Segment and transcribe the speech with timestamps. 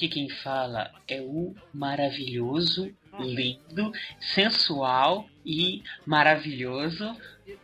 [0.00, 7.14] Aqui quem fala é o maravilhoso, lindo, sensual e maravilhoso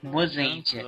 [0.02, 0.83] Mozentia.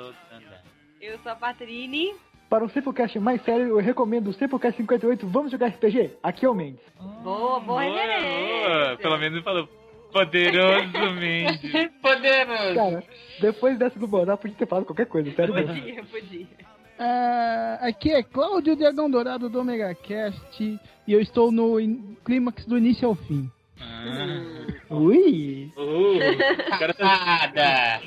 [1.01, 2.15] Eu sou a Patrine.
[2.51, 6.19] Para um Simplecast mais sério, eu recomendo o Simplecast 58 Vamos Jogar RPG.
[6.23, 6.83] Aqui é o Mendes.
[7.25, 8.99] Boa, boa referência.
[8.99, 9.67] Pelo menos ele falou
[10.13, 11.91] poderoso Mendes.
[12.03, 12.75] Poderoso.
[12.75, 13.05] Cara,
[13.41, 15.75] depois dessa do Bonar, podia ter falado qualquer coisa, sério mesmo.
[15.75, 16.47] Podia, podia.
[16.99, 21.77] Ah, aqui é Cláudio Dragão Dourado do Omega Cast e eu estou no
[22.25, 23.51] clímax do início ao fim.
[23.81, 24.67] Ah.
[24.91, 25.71] Ui!
[25.77, 28.01] Uh, cara tá.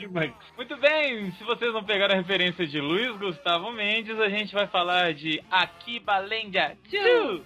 [0.57, 4.67] Muito bem, se vocês não pegaram a referência de Luiz Gustavo Mendes, a gente vai
[4.67, 7.41] falar de Akiba Lendia 2.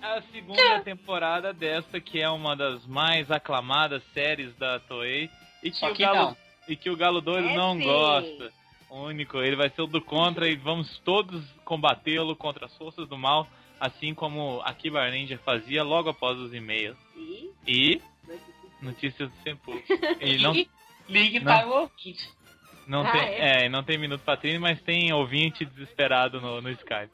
[0.00, 5.28] A segunda temporada dessa, que é uma das mais aclamadas séries da Toei.
[5.62, 6.36] E que, Só o, Galo, não.
[6.68, 7.82] e que o Galo Doido É não sim.
[7.82, 8.52] gosta.
[8.90, 13.18] Único, ele vai ser o do contra e vamos todos combatê-lo contra as forças do
[13.18, 13.46] mal,
[13.78, 16.96] assim como Akiba Ranger fazia logo após os e-mails.
[17.16, 18.00] E E
[18.82, 19.72] notícias do Senpu.
[20.20, 20.52] E não,
[21.08, 21.46] Ligue Não.
[21.46, 22.28] para o ouvinte.
[22.86, 23.64] não Ah, tem, é?
[23.64, 27.12] é, não tem minuto patrine, mas tem ouvinte desesperado no, no Skype.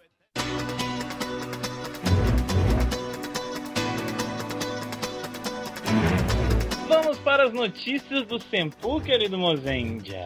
[6.89, 10.25] Vamos para as notícias do Senpu, querido Mozendia.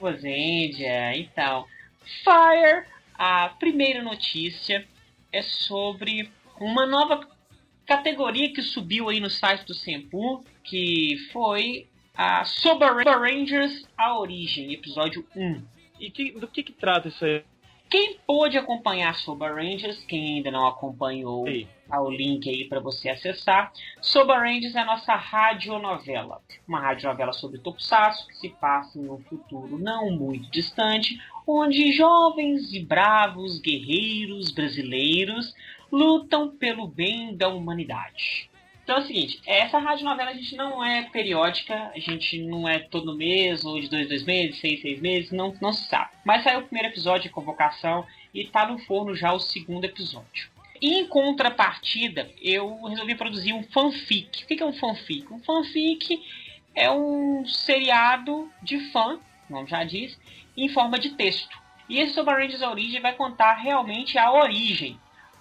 [0.00, 1.66] Mozendia, então.
[2.22, 4.86] Fire, a primeira notícia
[5.32, 6.30] é sobre
[6.60, 7.28] uma nova
[7.86, 14.72] categoria que subiu aí no site do Senpu, que foi a Soba Rangers A Origem,
[14.72, 15.62] episódio 1.
[16.00, 17.42] E que- do que que trata isso aí?
[17.88, 22.80] Quem pôde acompanhar Soba Rangers, quem ainda não acompanhou, Ei, tá o link aí para
[22.80, 23.72] você acessar.
[24.00, 26.42] Soba Rangers é a nossa radionovela.
[26.66, 31.16] Uma radionovela sobre Tokusatsu que se passa em um futuro não muito distante,
[31.46, 35.54] onde jovens e bravos guerreiros brasileiros
[35.92, 38.50] lutam pelo bem da humanidade.
[38.86, 42.78] Então é o seguinte, essa radionovela a gente não é periódica, a gente não é
[42.78, 46.10] todo mês, ou de dois, dois meses, seis, seis meses, não, não se sabe.
[46.24, 50.48] Mas saiu o primeiro episódio de convocação e tá no forno já o segundo episódio.
[50.80, 54.44] Em contrapartida, eu resolvi produzir um fanfic.
[54.44, 55.32] O que é um fanfic?
[55.32, 56.22] Um fanfic
[56.72, 59.18] é um seriado de fã,
[59.50, 60.16] o nome já diz,
[60.56, 61.58] em forma de texto.
[61.88, 64.96] E esse Rangers A Origem vai contar realmente a origem,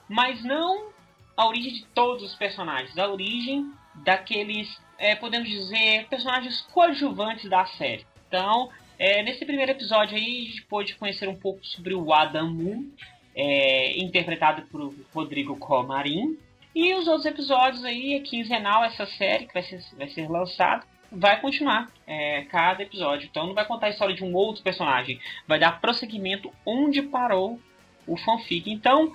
[0.09, 0.94] mas não
[1.35, 7.65] a origem de todos os personagens, a origem daqueles, é, podemos dizer, personagens coadjuvantes da
[7.65, 8.05] série.
[8.27, 12.49] Então, é, nesse primeiro episódio aí, a gente pôde conhecer um pouco sobre o Adam
[12.53, 12.89] Moon,
[13.35, 16.37] é, interpretado por Rodrigo Comarim.
[16.73, 20.85] E os outros episódios aí, é quinzenal essa série que vai ser, vai ser lançada,
[21.11, 23.27] vai continuar é, cada episódio.
[23.29, 27.59] Então não vai contar a história de um outro personagem, vai dar prosseguimento onde parou
[28.07, 28.69] o fanfic.
[28.69, 29.13] Então,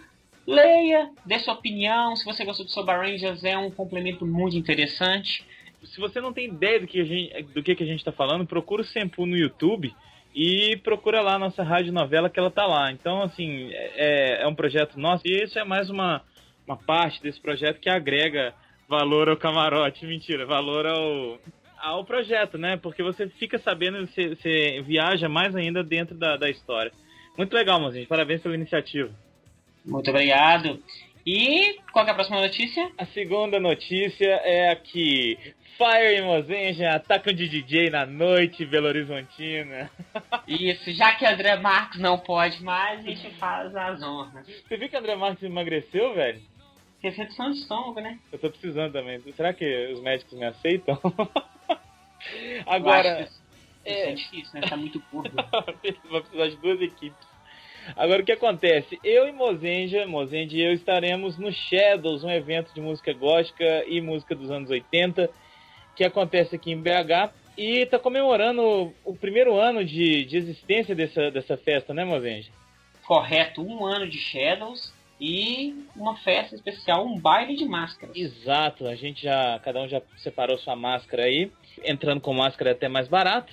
[0.55, 2.15] leia, dê sua opinião.
[2.17, 5.45] Se você gostou de Soba Rangers, é um complemento muito interessante.
[5.85, 8.47] se você não tem ideia do que a gente, do que, a gente tá falando,
[8.47, 9.95] procura o Senpu no YouTube
[10.35, 12.93] e procura lá a nossa rádio novela que ela tá lá.
[12.93, 16.23] Então, assim, é, é um projeto nosso e isso é mais uma,
[16.67, 18.55] uma parte desse projeto que agrega
[18.89, 20.05] valor ao camarote.
[20.05, 21.39] Mentira, valor ao,
[21.79, 22.77] ao projeto, né?
[22.77, 26.93] Porque você fica sabendo, você, você viaja mais ainda dentro da, da história.
[27.37, 28.07] Muito legal, mozinho.
[28.07, 29.11] Parabéns pela iniciativa.
[29.85, 30.83] Muito obrigado.
[31.27, 32.91] E qual que é a próxima notícia?
[32.97, 35.39] A segunda notícia é a que
[35.77, 39.91] Fire e Mozenja atacam de DJ na noite Belo Horizontina.
[40.47, 44.47] Isso, já que André Marcos não pode mais, a gente faz as honras.
[44.47, 46.43] Você viu que André Marques emagreceu, velho?
[47.03, 48.19] Recepção de estômago, né?
[48.31, 49.21] Eu tô precisando também.
[49.35, 51.01] Será que os médicos me aceitam?
[52.67, 53.41] Agora, isso
[53.85, 54.69] é difícil, né?
[54.69, 55.35] Tá muito gordo.
[56.11, 57.31] vai precisar de duas equipes.
[57.97, 58.99] Agora o que acontece?
[59.03, 64.01] Eu e Mozenja, Mozenja e eu estaremos no Shadows, um evento de música gótica e
[64.01, 65.31] música dos anos 80,
[65.97, 67.33] que acontece aqui em BH.
[67.57, 72.51] E tá comemorando o primeiro ano de, de existência dessa, dessa festa, né, Mozenja?
[73.05, 78.17] Correto, um ano de Shadows e uma festa especial, um baile de máscaras.
[78.17, 81.53] Exato, a gente já, cada um já separou sua máscara aí.
[81.85, 83.53] Entrando com máscara é até mais barato.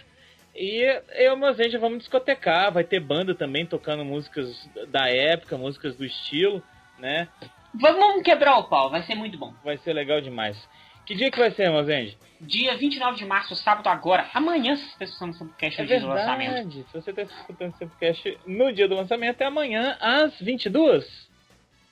[0.57, 5.95] E eu o Mozenja vamos discotecar, vai ter banda também tocando músicas da época, músicas
[5.95, 6.63] do estilo,
[6.98, 7.27] né?
[7.75, 9.54] Vamos quebrar o pau, vai ser muito bom.
[9.63, 10.57] Vai ser legal demais.
[11.06, 12.18] Que dia que vai ser, Mozenja?
[12.42, 14.30] Dia 29 de março, sábado agora.
[14.33, 16.71] Amanhã, se vocês estão no Subcast, é o dia do lançamento.
[16.71, 21.30] Se você está escutando esse podcast no dia do lançamento, é amanhã às 22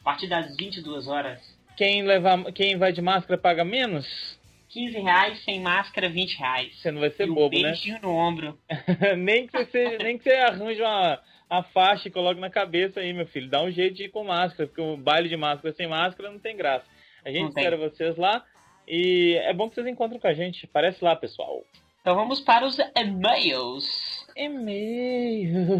[0.01, 1.39] A partir das 22 horas.
[1.77, 4.38] Quem, levar, quem vai de máscara paga menos?
[4.75, 6.75] 15 reais, sem máscara, 20 reais.
[6.75, 7.69] Você não vai ser e um bobo, né?
[7.69, 8.60] beijinho no ombro.
[9.18, 11.18] nem, que você, nem que você arranje uma,
[11.50, 13.50] a faixa e coloque na cabeça aí, meu filho.
[13.50, 16.39] Dá um jeito de ir com máscara, porque o baile de máscara sem máscara não
[16.39, 16.86] tem graça.
[17.24, 18.44] A gente espera vocês lá
[18.86, 20.66] e é bom que vocês encontrem com a gente.
[20.66, 21.63] Aparece lá, pessoal.
[22.01, 24.25] Então vamos para os e-mails.
[24.36, 25.74] E-mails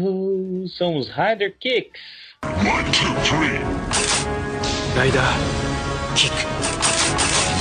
[0.74, 2.00] são os Rider Kicks.
[2.42, 3.60] One, two, three.
[4.96, 5.20] Rider
[6.16, 6.34] Kick.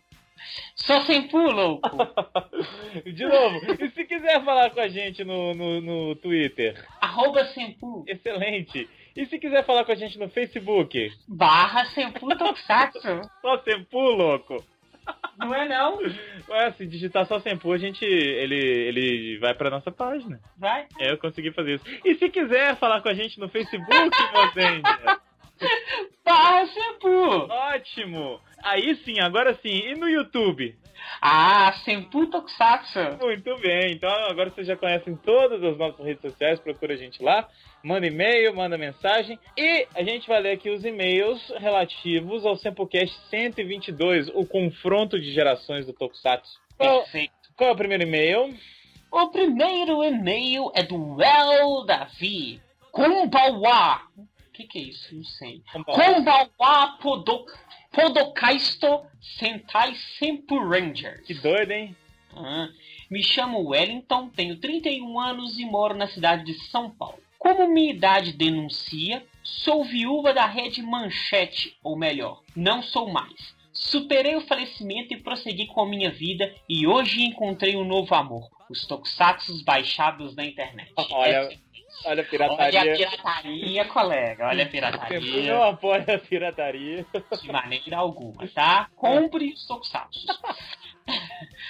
[0.75, 1.89] Só Sempu, louco.
[3.03, 6.85] De novo, e se quiser falar com a gente no, no, no Twitter?
[6.99, 8.03] Arroba Sempu.
[8.07, 8.87] Excelente.
[9.15, 11.11] E se quiser falar com a gente no Facebook?
[11.27, 12.99] Barra Sempu Tokusatsu.
[13.41, 14.63] Só Sempu, louco.
[15.37, 15.97] Não é não?
[16.49, 18.05] Ué, se digitar só Sempu, a gente.
[18.05, 20.39] Ele, ele vai pra nossa página.
[20.57, 20.87] Vai.
[20.99, 21.85] É, eu consegui fazer isso.
[22.05, 24.81] E se quiser falar com a gente no Facebook, você.
[26.23, 27.47] Barra Sempu.
[27.49, 28.39] Ótimo!
[28.63, 29.69] Aí sim, agora sim.
[29.69, 30.75] E no YouTube?
[31.21, 32.99] Ah, Sempu Tokusatsu.
[33.19, 33.91] Muito bem.
[33.93, 36.59] Então agora vocês já conhecem todas as nossas redes sociais.
[36.59, 37.47] Procura a gente lá.
[37.83, 39.39] Manda e-mail, manda mensagem.
[39.57, 45.31] E a gente vai ler aqui os e-mails relativos ao Sempocast 122, o confronto de
[45.31, 46.59] gerações do Tokusatsu.
[46.77, 47.33] Qual, Perfeito.
[47.55, 48.53] qual é o primeiro e-mail?
[49.11, 52.61] O primeiro e-mail é do El Davi.
[52.91, 54.01] Kumbawa.
[54.51, 55.15] O que, que é isso?
[55.15, 55.63] Não sei.
[55.71, 57.45] Kumbawa Podo,
[57.89, 59.01] Podokaisto
[59.39, 61.25] Sentai Sempu Rangers.
[61.25, 61.95] Que doido, hein?
[62.35, 62.67] Ah,
[63.09, 67.17] me chamo Wellington, tenho 31 anos e moro na cidade de São Paulo.
[67.39, 73.55] Como minha idade denuncia, sou viúva da rede Manchete, ou melhor, não sou mais.
[73.71, 78.49] Superei o falecimento e prossegui com a minha vida e hoje encontrei um novo amor,
[78.69, 80.91] os tokusatsus baixados na internet.
[81.09, 81.57] Olha,
[82.05, 82.79] olha a pirataria.
[82.81, 85.53] Olha a pirataria, colega, olha a Eu pirataria.
[85.53, 87.05] não apoio a pirataria.
[87.41, 88.89] De maneira alguma, tá?
[88.95, 90.25] Compre os tokusatsus.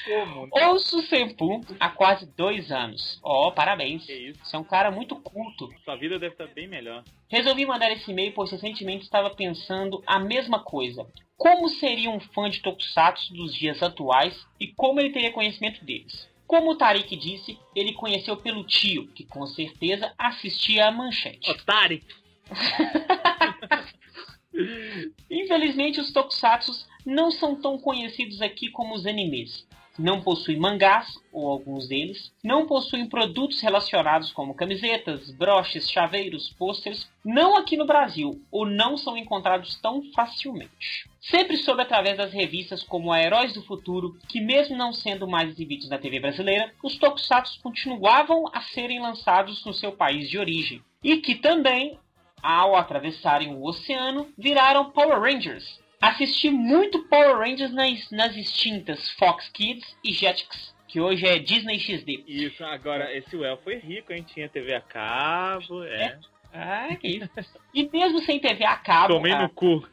[0.06, 0.48] Como?
[0.52, 3.20] Ouço o Senpu há quase dois anos.
[3.24, 4.06] Ó, parabéns.
[4.06, 4.40] Que isso?
[4.44, 5.70] Você é um cara muito culto.
[5.84, 7.04] Sua vida deve estar bem melhor.
[7.30, 11.06] Resolvi mandar esse e-mail pois recentemente estava pensando a mesma coisa.
[11.38, 16.30] Como seria um fã de Tokusatsu dos dias atuais e como ele teria conhecimento deles?
[16.52, 21.50] Como o Tarik disse, ele conheceu pelo tio, que com certeza assistia a manchete.
[21.50, 22.02] Otário!
[25.32, 29.66] Infelizmente, os tokusatsus não são tão conhecidos aqui como os animes.
[29.98, 37.10] Não possuem mangás, ou alguns deles, não possuem produtos relacionados como camisetas, broches, chaveiros, pôsteres,
[37.24, 41.10] não aqui no Brasil, ou não são encontrados tão facilmente.
[41.22, 45.50] Sempre soube através das revistas como a Heróis do Futuro, que mesmo não sendo mais
[45.50, 50.82] exibidos na TV brasileira, os tokusatsu continuavam a serem lançados no seu país de origem.
[51.04, 52.00] E que também
[52.42, 55.80] ao atravessarem o oceano, viraram Power Rangers.
[56.02, 61.80] Assisti muito Power Rangers nas, nas extintas Fox Kids e Jetix, que hoje é Disney
[61.80, 62.24] XD.
[62.28, 64.24] Isso, agora, esse Well foi rico, hein?
[64.24, 66.18] Tinha TV a cabo, é.
[66.52, 67.30] Ah, que isso.
[67.74, 69.14] E mesmo sem TV a cabo...
[69.14, 69.88] Tomei ah, no cu.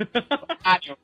[0.64, 0.96] Mário.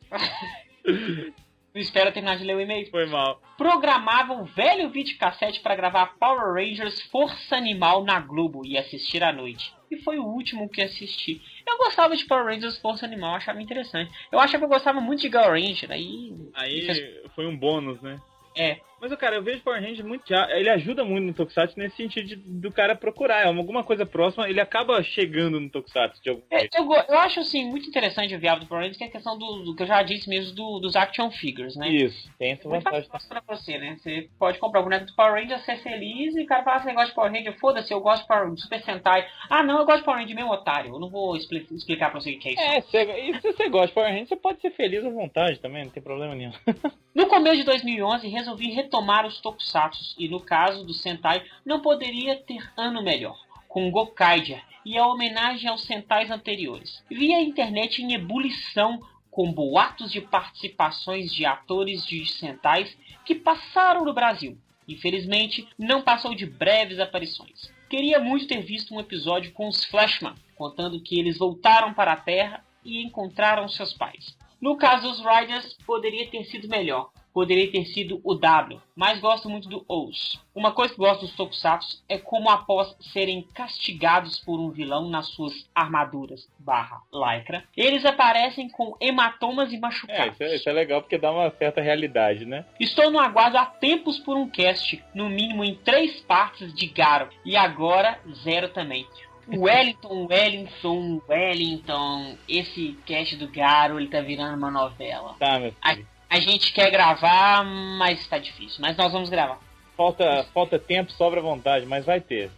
[1.75, 2.89] Não espero terminar de ler o e-mail.
[2.89, 3.43] Foi mal.
[3.59, 9.33] Programava um velho videocassete para gravar Power Rangers Força Animal na Globo e assistir à
[9.33, 9.75] noite.
[9.91, 11.43] E foi o último que assisti.
[11.67, 14.13] Eu gostava de Power Rangers Força Animal, achava interessante.
[14.31, 16.33] Eu achava que eu gostava muito de Girl Ranger, aí...
[16.55, 16.87] Aí
[17.35, 18.21] foi um bônus, né?
[18.57, 20.49] É, Mas, cara, eu vejo Power Ranger muito já.
[20.51, 23.43] Ele ajuda muito no Tokusatsu nesse sentido de- do cara procurar.
[23.43, 26.77] É alguma coisa próxima, ele acaba chegando no Tokusatsu de algum É, jeito.
[26.79, 29.37] eu, eu acho assim muito interessante o viável do Power Rangers, que é a questão
[29.39, 31.89] do, do que eu já disse mesmo do- dos action figures, né?
[31.89, 33.09] Isso, tem essa vantagem.
[33.11, 33.97] fácil pra você, né?
[34.01, 36.87] Você pode comprar o boneco do Power Ranger, ser feliz e o cara fala esse
[36.87, 39.27] negócio de Power Ranger, foda-se, eu gosto de Power Ranger, Super Sentai.
[39.51, 40.95] Ah, não, eu gosto de Power Ranger mesmo, otário.
[40.95, 42.63] Eu não vou expli- explicar pra você o que é isso.
[42.63, 45.61] É, cê- e se você gosta de Power Ranger, você pode ser feliz à vontade
[45.61, 46.53] também, não tem problema nenhum.
[47.15, 52.37] No começo de 2011, resolvi retomar os Tokusatsu e, no caso do Sentai, não poderia
[52.37, 53.37] ter ano melhor,
[53.67, 57.03] com Gokaiger e a homenagem aos Sentais anteriores.
[57.11, 64.05] Vi a internet em ebulição com boatos de participações de atores de Sentais que passaram
[64.05, 64.57] no Brasil.
[64.87, 67.73] Infelizmente, não passou de breves aparições.
[67.91, 72.17] Queria muito ter visto um episódio com os Flashman, contando que eles voltaram para a
[72.17, 74.37] Terra e encontraram seus pais.
[74.61, 77.11] No caso dos Riders, poderia ter sido melhor.
[77.35, 80.41] Poderia ter sido o W, mas gosto muito do Ous.
[80.55, 85.27] Uma coisa que gosto dos Tokusatsu é como após serem castigados por um vilão nas
[85.31, 90.35] suas armaduras barra lycra, eles aparecem com hematomas e É, machucados.
[90.35, 92.65] isso é, isso é legal porque dá uma certa realidade, né?
[92.79, 97.29] Estou no aguardo há tempos por um cast, no mínimo em três partes de Garo,
[97.45, 99.05] e agora zero também.
[99.53, 102.37] Wellington, Wellington, Wellington.
[102.49, 105.35] Esse cast do Garo, ele tá virando uma novela.
[105.39, 106.07] Tá, meu filho.
[106.35, 108.79] A gente quer gravar, mas tá difícil.
[108.81, 109.61] Mas nós vamos gravar.
[109.97, 112.51] Falta, falta tempo, sobra vontade, mas vai ter.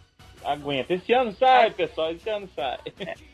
[0.43, 0.93] Aguenta.
[0.93, 2.11] Esse ano sai, pessoal.
[2.11, 2.79] Esse ano sai.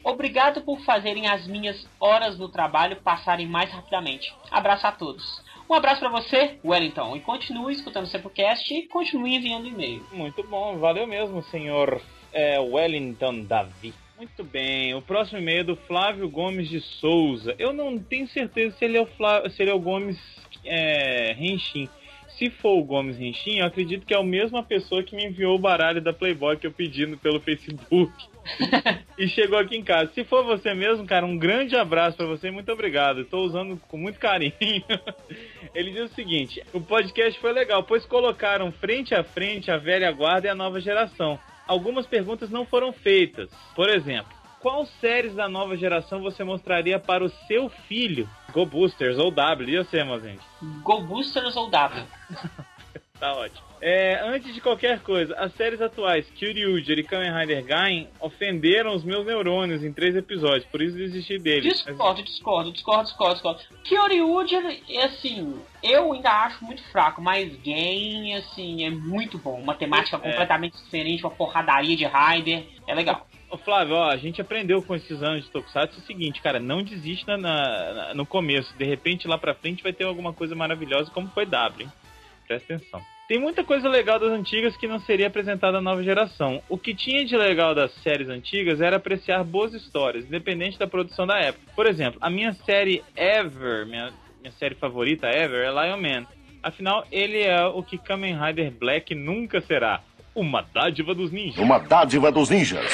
[0.04, 4.34] Obrigado por fazerem as minhas horas no trabalho passarem mais rapidamente.
[4.52, 5.42] Abraço a todos.
[5.70, 10.06] Um abraço pra você, Wellington, e continue escutando o Sepulcast e continue enviando e-mail.
[10.12, 12.02] Muito bom, valeu mesmo, senhor
[12.34, 13.94] é, Wellington Davi.
[14.18, 17.56] Muito bem, o próximo e-mail é do Flávio Gomes de Souza.
[17.58, 19.50] Eu não tenho certeza se ele é o, Flá...
[19.50, 20.18] se ele é o Gomes
[20.64, 21.90] é, Renchim.
[22.38, 25.56] Se for o Gomes Renchim, eu acredito que é a mesma pessoa que me enviou
[25.56, 28.12] o baralho da Playboy que eu pedi no- pelo Facebook.
[29.18, 30.12] e chegou aqui em casa.
[30.14, 33.22] Se for você mesmo, cara, um grande abraço pra você e muito obrigado.
[33.22, 34.54] Estou usando com muito carinho.
[35.74, 40.12] Ele diz o seguinte: o podcast foi legal, pois colocaram frente a frente a velha
[40.12, 41.40] guarda e a nova geração.
[41.68, 43.50] Algumas perguntas não foram feitas.
[43.76, 48.30] Por exemplo, qual séries da nova geração você mostraria para o seu filho?
[48.52, 50.42] Go Boosters ou W, e você, gente?
[50.84, 52.06] Go Boosters ou W?
[53.20, 53.62] Tá ótimo.
[53.80, 59.04] É, antes de qualquer coisa, as séries atuais, Kyryuger e Kamen Rider Gain, ofenderam os
[59.04, 61.64] meus neurônios em três episódios, por isso desisti deles.
[61.84, 63.62] Discordo, discordo, discordo, discordo, discordo.
[63.84, 69.60] Kyoryuger, assim, eu ainda acho muito fraco, mas Game, assim, é muito bom.
[69.60, 70.20] Uma temática É.
[70.20, 73.28] completamente diferente, uma porradaria de Rider, é legal.
[73.50, 76.82] Ô Flávio, ó, a gente aprendeu com esses anos de Tokusatsu o seguinte, cara, não
[76.82, 78.76] desista na- na- no começo.
[78.76, 81.92] De repente, lá pra frente, vai ter alguma coisa maravilhosa, como foi W, hein?
[82.48, 83.02] Presta atenção.
[83.28, 86.62] Tem muita coisa legal das antigas que não seria apresentada à nova geração.
[86.68, 91.26] O que tinha de legal das séries antigas era apreciar boas histórias, independente da produção
[91.26, 91.72] da época.
[91.76, 96.28] Por exemplo, a minha série Ever, minha, minha série favorita Ever, é Lion Man.
[96.62, 100.02] Afinal, ele é o que Kamen Rider Black nunca será.
[100.36, 101.64] Uma dádiva dos ninjas.
[101.64, 102.92] Uma dádiva dos ninjas.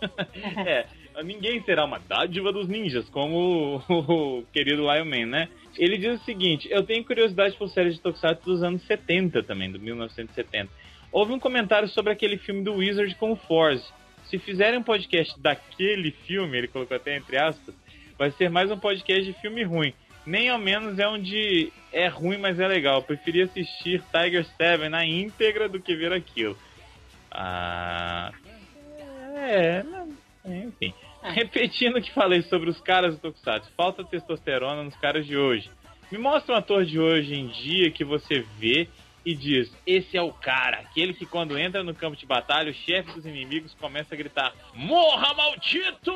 [0.66, 0.86] é,
[1.22, 5.48] ninguém será uma dádiva dos ninjas, como o, querido Lion Man, né?
[5.76, 9.70] Ele diz o seguinte: eu tenho curiosidade por séries de Tokusatsu dos anos 70 também,
[9.70, 10.68] do 1970.
[11.12, 13.88] Houve um comentário sobre aquele filme do Wizard com o Force.
[14.26, 17.74] Se fizerem um podcast daquele filme, ele colocou até entre aspas,
[18.18, 19.94] vai ser mais um podcast de filme ruim.
[20.26, 22.96] Nem ao menos é onde é ruim, mas é legal.
[22.96, 26.56] Eu preferi assistir Tiger 7 na íntegra do que ver aquilo.
[27.30, 28.32] Ah.
[29.36, 30.08] É, não-
[30.46, 30.94] enfim.
[31.32, 35.70] Repetindo o que falei sobre os caras do Tokusatsu, falta testosterona nos caras de hoje.
[36.12, 38.88] Me mostra um ator de hoje em dia que você vê
[39.24, 42.74] e diz: esse é o cara, aquele que quando entra no campo de batalha, o
[42.74, 46.14] chefe dos inimigos começa a gritar: Morra, maldito!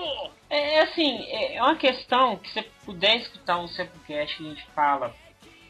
[0.51, 5.15] É assim, é uma questão que você puder escutar um Samplecast que a gente fala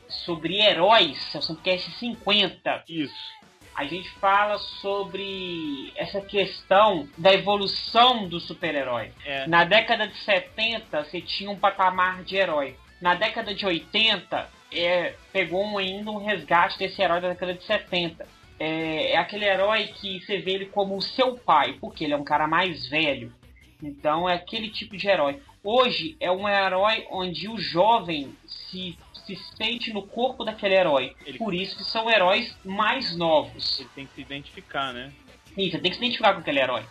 [0.08, 2.84] sobre heróis, é o Samplecast 50.
[2.88, 3.37] Isso.
[3.78, 9.12] A gente fala sobre essa questão da evolução do super-herói.
[9.24, 9.46] É.
[9.46, 12.74] Na década de 70, você tinha um patamar de herói.
[13.00, 17.62] Na década de 80, é, pegou um- ainda um resgate desse herói da década de
[17.62, 18.26] 70.
[18.58, 22.16] É, é aquele herói que você vê ele como o seu pai, porque ele é
[22.16, 23.32] um cara mais velho.
[23.80, 25.40] Então é aquele tipo de herói.
[25.62, 28.98] Hoje é um herói onde o jovem se,
[29.36, 31.14] se sente no corpo daquele herói.
[31.26, 33.78] Ele- Por isso que são heróis mais novos.
[33.80, 35.12] Ele tem que se identificar, né?
[35.54, 36.84] Sim, você tem que se identificar com aquele herói.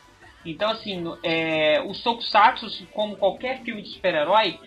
[0.46, 4.60] Então, assim, é, os Tokusatsu, como qualquer filme de super-herói,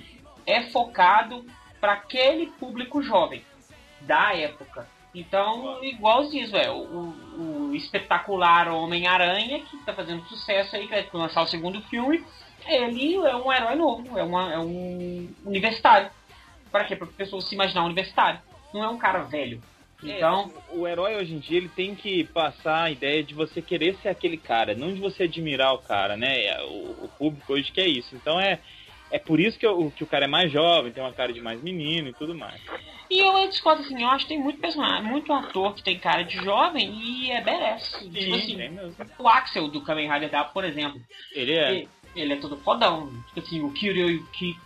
[0.46, 1.44] é focado
[1.80, 3.42] para aquele público jovem
[4.02, 4.86] da época.
[5.14, 10.90] Então, igual diz, é, o, o- o espetacular Homem-Aranha, que tá fazendo sucesso aí, que
[10.90, 12.24] vai lançar o segundo filme,
[12.66, 16.10] ele é um herói novo, é, uma- é um universitário.
[16.70, 16.96] Para quê?
[16.96, 18.40] Para pessoas se imaginar universitário.
[18.72, 19.62] Não é um cara velho.
[20.02, 23.60] Então, É, o herói hoje em dia ele tem que passar a ideia de você
[23.60, 26.42] querer ser aquele cara, não de você admirar o cara, né?
[26.42, 28.16] É, O, o público hoje quer isso.
[28.16, 28.60] Então é,
[29.10, 31.40] é por isso que o, que o cara é mais jovem, tem uma cara de
[31.42, 32.58] mais menino e tudo mais.
[33.10, 36.22] E eu discordo assim, eu acho que tem muito personagem, muito ator que tem cara
[36.22, 37.98] de jovem e é badass.
[37.98, 38.94] Tipo Sim, assim, tem mesmo.
[39.18, 40.98] o Axel do Kamen Rider W, por exemplo,
[41.34, 41.70] Ele é.
[41.72, 43.10] ele, ele é todo fodão.
[43.34, 43.70] Tipo assim, o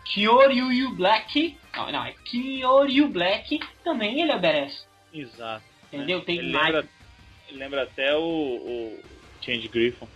[0.04, 4.86] Kyoryu Black, não, não, é Kyoryu Black, também ele é badass.
[5.12, 5.64] Exato.
[5.92, 6.20] Entendeu?
[6.22, 6.66] Tem ele mais.
[6.66, 6.88] lembra,
[7.48, 9.00] ele lembra até o, o
[9.40, 10.08] Change Griffon.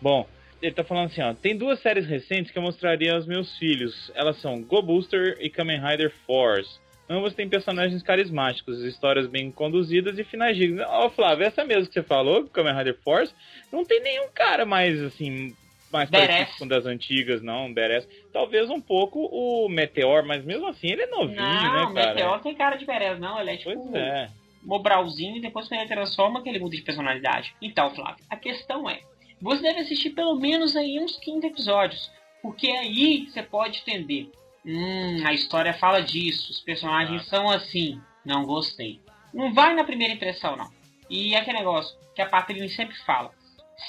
[0.00, 0.28] Bom,
[0.60, 1.32] ele tá falando assim, ó.
[1.34, 4.10] Tem duas séries recentes que eu mostraria aos meus filhos.
[4.14, 6.78] Elas são Go Booster e Kamen Rider Force.
[7.08, 10.84] Ambas têm personagens carismáticos, histórias bem conduzidas e finais dignos.
[10.86, 13.34] Ó, Flávio, essa mesmo que você falou, Kamen Rider Force,
[13.72, 15.56] não tem nenhum cara mais, assim,
[15.90, 18.08] mais parecido com das antigas, não, badass.
[18.32, 22.14] Talvez um pouco o Meteor, mas mesmo assim ele é novinho, Não, o né, cara?
[22.14, 23.40] Meteor tem cara de badass, não.
[23.40, 24.30] Ele é tipo Pois é.
[24.62, 27.54] Mobralzinho e depois quando ele transforma que ele muda de personalidade.
[27.62, 29.00] Então, Flávio, a questão é,
[29.40, 32.10] você deve assistir pelo menos aí uns 15 episódios.
[32.42, 34.30] Porque aí você pode entender.
[34.64, 38.00] Hum, a história fala disso, os personagens são assim.
[38.24, 39.00] Não gostei.
[39.32, 40.70] Não vai na primeira impressão, não.
[41.08, 43.30] E é aquele negócio que a Patrícia sempre fala.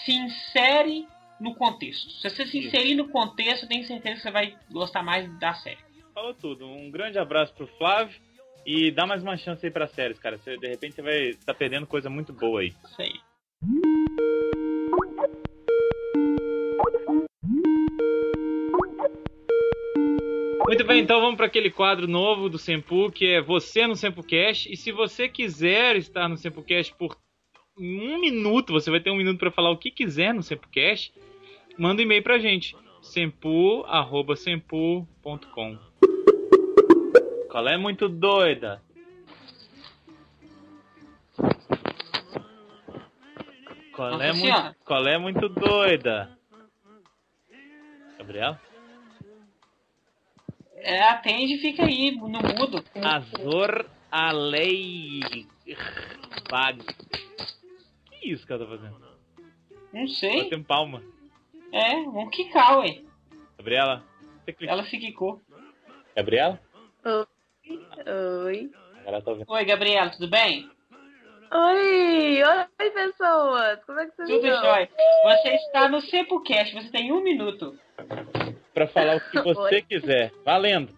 [0.05, 1.05] Se insere
[1.41, 2.09] no contexto.
[2.11, 5.79] Se você se inserir no contexto, tenho certeza que você vai gostar mais da série.
[6.13, 6.67] Falou tudo.
[6.67, 8.19] Um grande abraço pro Flávio.
[8.63, 10.37] E dá mais uma chance aí pra séries, cara.
[10.37, 12.67] Você, de repente você vai estar perdendo coisa muito boa aí.
[12.85, 13.19] Isso aí.
[20.63, 24.71] Muito bem, então vamos para aquele quadro novo do Sempu, que é Você no SempuCast.
[24.71, 27.17] E se você quiser estar no SempuCast por
[27.77, 31.13] um minuto, você vai ter um minuto para falar o que quiser no SempuCast,
[31.81, 32.77] manda um e-mail pra gente.
[33.01, 35.79] sempu.sempu.com
[37.49, 38.83] Qual é muito doida?
[43.95, 46.37] Qual Nossa é, muito, qual é muito doida?
[48.19, 48.59] Gabriel?
[50.75, 52.83] É, atende e fica aí, no mudo.
[53.03, 55.47] Azor Alei
[56.49, 56.85] Bag.
[58.11, 59.01] Que isso que ela tá fazendo?
[59.91, 60.43] Não sei.
[60.43, 61.01] Batendo palma.
[61.71, 63.01] É, vamos quicar, ué.
[63.57, 64.03] Gabriela?
[64.43, 64.73] Você clica.
[64.73, 65.39] Ela se quicou.
[66.15, 66.59] Gabriela?
[67.05, 68.69] Oi.
[69.05, 69.49] Ela tá ouvindo.
[69.49, 70.69] Oi, Gabriela, tudo bem?
[71.53, 72.41] Oi!
[72.43, 73.83] Oi, pessoas!
[73.85, 74.63] Como é que vocês Tudo estão?
[74.63, 74.89] jóia.
[75.23, 77.77] Você está no Sempocast, você tem um minuto.
[78.73, 79.81] Pra falar o que você Oi.
[79.81, 80.31] quiser.
[80.45, 80.93] Valendo.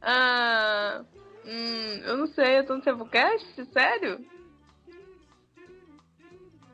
[0.00, 1.02] Ah,
[1.44, 3.64] hum, eu não sei, eu tô no Sempocast?
[3.72, 4.24] Sério?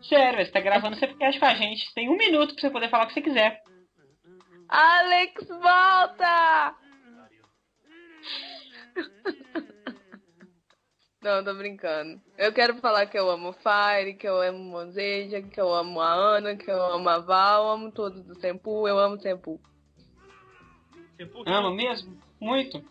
[0.09, 1.87] Sério, você tá gravando o Sempocast com a gente.
[1.87, 3.63] Você tem um minuto pra você poder falar o que você quiser.
[4.69, 6.75] Alex, volta!
[11.23, 12.21] Não, tô brincando.
[12.37, 15.99] Eu quero falar que eu amo o Fire, que eu amo Monzeja, que eu amo
[16.01, 19.21] a Ana, que eu amo a Val, eu amo todos do Sempu, eu amo o
[19.21, 19.59] Sempu.
[21.17, 22.21] Tempo, Ama mesmo?
[22.39, 22.85] Muito.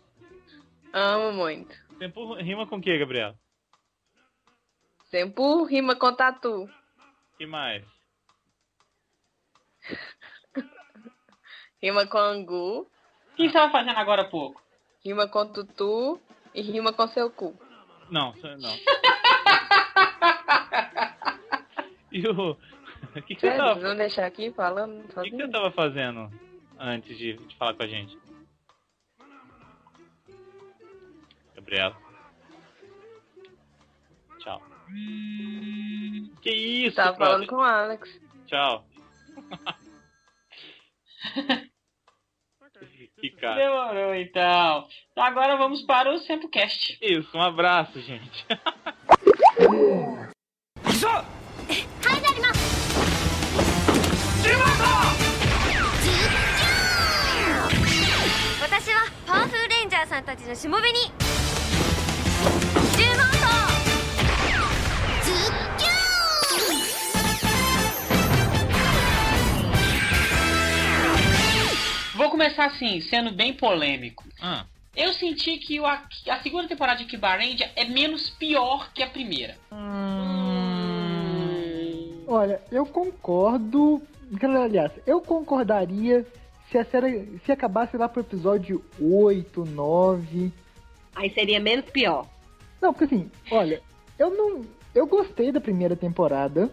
[0.92, 1.76] Amo muito.
[2.00, 3.36] tempo rima com o que, Gabriela?
[5.12, 6.68] Sempu rima com tatu.
[7.38, 7.84] Que mais?
[11.82, 12.88] Rima com angu, O
[13.36, 14.62] que você tava fazendo agora há pouco?
[15.04, 16.20] rima com tutu
[16.56, 17.54] e rima com seu cu.
[18.10, 18.74] Não, não.
[22.12, 22.58] e o.
[23.16, 25.48] O que, que, você Sério, tava, vocês vão deixar aqui falando o que, que você
[25.48, 26.32] tava fazendo
[26.80, 28.18] antes de, de falar com a gente?
[31.54, 31.96] Gabriela.
[34.83, 34.83] Tchau.
[36.41, 37.27] Que isso, Tava brother?
[37.27, 38.21] falando com o Alex.
[38.47, 38.85] Tchau.
[43.21, 43.57] que cara.
[43.57, 44.89] Demorou, então.
[45.13, 46.99] Então agora vamos para o Sempocast.
[47.03, 48.47] Isso, um abraço, gente.
[58.61, 60.99] 私はパワフルレンジャーさんたちのしもべに
[72.44, 74.26] começar assim, sendo bem polêmico.
[74.42, 79.02] Ah, Eu senti que o, a, a segunda temporada de Kibarendia é menos pior que
[79.02, 79.58] a primeira.
[82.28, 84.02] Olha, eu concordo.
[84.42, 86.26] Aliás, eu concordaria
[86.70, 90.52] se a série se acabasse lá pro episódio 8, 9.
[91.16, 92.28] Aí seria menos pior.
[92.82, 93.82] Não, porque assim, olha,
[94.20, 94.66] eu não.
[94.94, 96.70] Eu gostei da primeira temporada,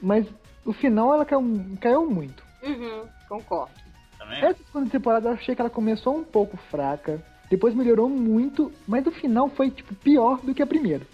[0.00, 0.26] mas
[0.64, 1.42] o final ela caiu,
[1.80, 2.42] caiu muito.
[2.62, 3.81] Uhum, concordo.
[4.22, 4.38] Também?
[4.38, 9.06] Essa segunda temporada eu achei que ela começou um pouco fraca, depois melhorou muito, mas
[9.06, 11.06] o final foi tipo pior do que a primeira.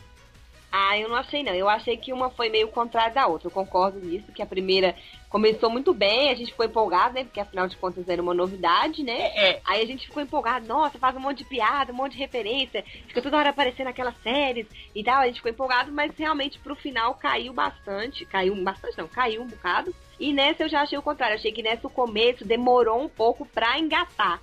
[0.70, 1.54] Ah, eu não achei não.
[1.54, 3.46] Eu achei que uma foi meio contrária da outra.
[3.46, 4.94] Eu concordo nisso, que a primeira
[5.30, 7.24] começou muito bem, a gente ficou empolgado, né?
[7.24, 9.32] Porque afinal de contas era uma novidade, né?
[9.34, 12.18] É, Aí a gente ficou empolgado, nossa, faz um monte de piada, um monte de
[12.18, 16.58] referência, fica toda hora aparecendo aquelas séries e tal, a gente ficou empolgado, mas realmente
[16.58, 19.94] pro final caiu bastante, caiu bastante não, caiu um bocado.
[20.18, 23.46] E nessa eu já achei o contrário, achei que nessa o começo demorou um pouco
[23.46, 24.40] pra engatar.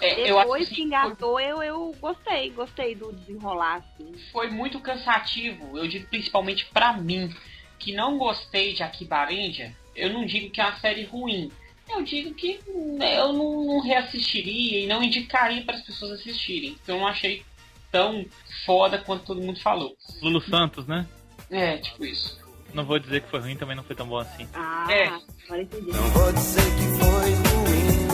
[0.00, 4.14] é, Depois que engatou, eu, eu gostei, gostei do desenrolar, assim.
[4.32, 5.76] foi muito cansativo.
[5.76, 7.34] Eu digo principalmente pra mim,
[7.78, 9.74] que não gostei de Akibarendia.
[9.94, 11.50] Eu não digo que é uma série ruim.
[11.88, 12.58] Eu digo que
[12.98, 16.74] né, eu não, não reassistiria e não indicaria para as pessoas assistirem.
[16.74, 17.42] Porque eu não achei
[17.90, 18.26] tão
[18.64, 19.96] foda quanto todo mundo falou.
[20.20, 21.06] Lulu Santos, né?
[21.50, 22.38] É, tipo isso.
[22.74, 24.46] Não vou dizer que foi ruim, também não foi tão bom assim.
[24.54, 25.06] Ah, É.
[25.06, 25.90] agora entendi.
[25.92, 28.08] Não vou dizer que foi ruim,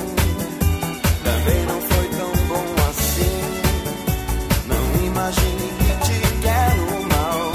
[1.25, 3.41] também não foi tão bom assim.
[4.69, 7.53] Não imagine que te quero mal,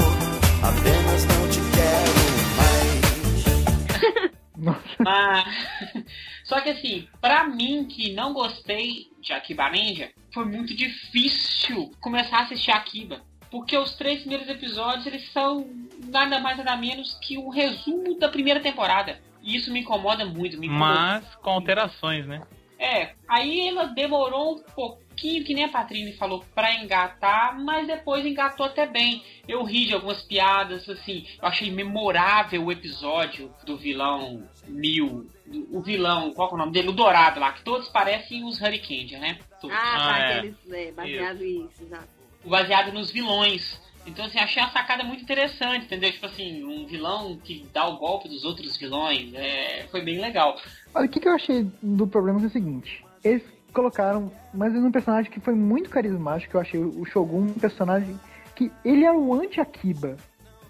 [0.68, 2.18] apenas não te quero
[2.58, 4.38] mais.
[4.58, 5.02] Nossa.
[5.02, 6.04] Mas
[6.44, 12.38] Só que assim, pra mim que não gostei de Akiba Ninja, foi muito difícil começar
[12.38, 13.20] a assistir Akiba.
[13.50, 15.66] Porque os três primeiros episódios, eles são
[16.06, 19.20] nada mais nada menos que um resumo da primeira temporada.
[19.42, 20.94] E isso me incomoda muito, me incomoda.
[20.94, 22.42] Mas com alterações, né?
[22.78, 28.24] É, aí ela demorou um pouquinho, que nem a Patrine falou, pra engatar, mas depois
[28.24, 29.24] engatou até bem.
[29.48, 35.28] Eu ri de algumas piadas, assim, eu achei memorável o episódio do vilão Mil,
[35.72, 36.88] o vilão, qual que é o nome dele?
[36.88, 39.38] O Dourado lá, que todos parecem os Hurricane, né?
[39.60, 39.76] Todos.
[39.76, 40.38] Ah, tá, Ah, é.
[40.38, 42.08] aqueles é, baseado nisso, exato.
[42.44, 43.80] Baseado nos vilões.
[44.08, 46.10] Então, assim, achei a sacada muito interessante, entendeu?
[46.10, 50.56] Tipo assim, um vilão que dá o golpe dos outros vilões, é, foi bem legal.
[50.94, 53.04] Olha, o que, que eu achei do problema é o seguinte.
[53.22, 53.42] Eles
[53.72, 58.18] colocaram, mas um personagem que foi muito carismático, eu achei o Shogun um personagem
[58.56, 60.16] que ele é o anti-Akiba.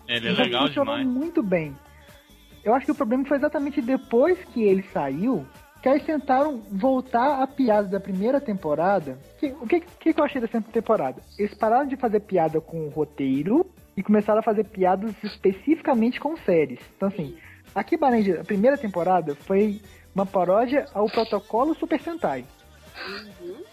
[0.06, 1.16] Ele é Então legal funcionou demais.
[1.16, 1.76] muito bem.
[2.64, 5.46] Eu acho que o problema foi exatamente depois que ele saiu,
[5.82, 9.18] que eles tentaram voltar a piada da primeira temporada.
[9.38, 11.22] Que- o que, que, que eu achei dessa temporada?
[11.38, 13.64] Eles pararam de fazer piada com o roteiro
[13.96, 16.80] e começaram a fazer piadas especificamente com séries.
[16.96, 17.36] Então assim,
[17.74, 19.80] aqui Ninja, a primeira temporada foi
[20.14, 22.44] uma paródia ao protocolo Super Sentai.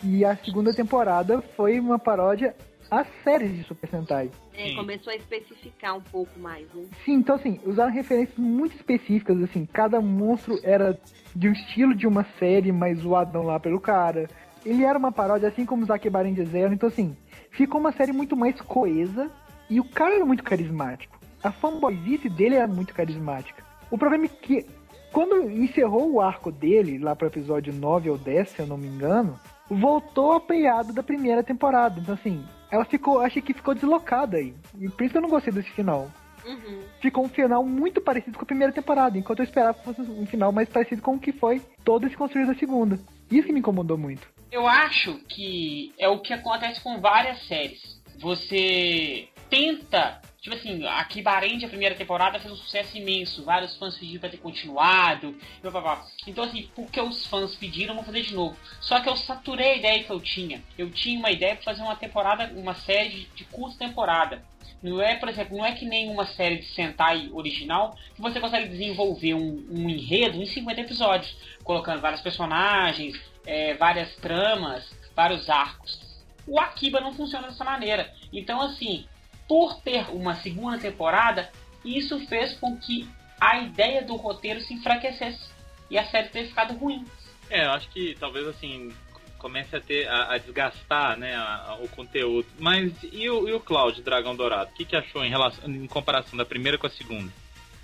[0.04, 2.56] E a segunda temporada foi uma paródia
[2.90, 4.30] às séries de Super Sentai.
[4.54, 6.86] É, começou a especificar um pouco mais, né?
[7.04, 11.00] Sim, então assim, usaram referências muito específicas, assim, cada monstro era
[11.36, 14.28] de um estilo de uma série mais zoadão lá pelo cara.
[14.66, 17.16] Ele era uma paródia, assim como os Akibarin de Zero, então assim,
[17.52, 19.32] ficou uma série muito mais coesa
[19.70, 21.20] e o cara era muito carismático.
[21.44, 23.64] A fanboyzice dele era muito carismática.
[23.92, 24.66] O problema é que
[25.12, 28.88] quando encerrou o arco dele, lá pro episódio 9 ou 10, se eu não me
[28.88, 32.00] engano, voltou a piada da primeira temporada.
[32.00, 32.44] Então assim,
[32.76, 34.54] ela ficou, achei que ficou deslocada aí.
[34.80, 36.12] E por isso que eu não gostei desse final
[36.46, 36.84] Uhum.
[37.02, 40.28] ficou um final muito parecido com a primeira temporada, enquanto eu esperava que fosse um
[40.28, 43.00] final mais parecido com o que foi todo esse construído da segunda.
[43.32, 44.28] Isso que me incomodou muito.
[44.52, 47.82] Eu acho que é o que acontece com várias séries.
[48.20, 50.22] Você tenta.
[50.46, 53.44] Tipo assim, a Kibarend, a primeira temporada, fez um sucesso imenso.
[53.44, 55.36] Vários fãs pediram pra ter continuado.
[55.60, 56.06] blá, blá, blá.
[56.28, 58.56] Então, assim, porque os fãs pediram, vou fazer de novo.
[58.80, 60.62] Só que eu saturei a ideia que eu tinha.
[60.78, 64.46] Eu tinha uma ideia pra fazer uma temporada, uma série de, de curta temporada.
[64.84, 68.40] Não é, por exemplo, não é que nem uma série de Sentai original que você
[68.40, 75.50] consegue desenvolver um, um enredo em 50 episódios, colocando vários personagens, é, várias tramas, vários
[75.50, 76.00] arcos.
[76.46, 78.14] O Akiba não funciona dessa maneira.
[78.32, 79.08] Então, assim,
[79.48, 81.50] por ter uma segunda temporada,
[81.84, 83.08] isso fez com que
[83.40, 85.50] a ideia do roteiro se enfraquecesse
[85.90, 87.06] e a série ter ficado ruim.
[87.50, 88.92] É, eu acho que talvez assim
[89.38, 92.48] comece a ter a, a desgastar, né, a- a- o conteúdo.
[92.58, 94.72] Mas e o, e o Cloud Dragão Dourado?
[94.72, 97.32] O que, que achou em relação em comparação da primeira com a segunda?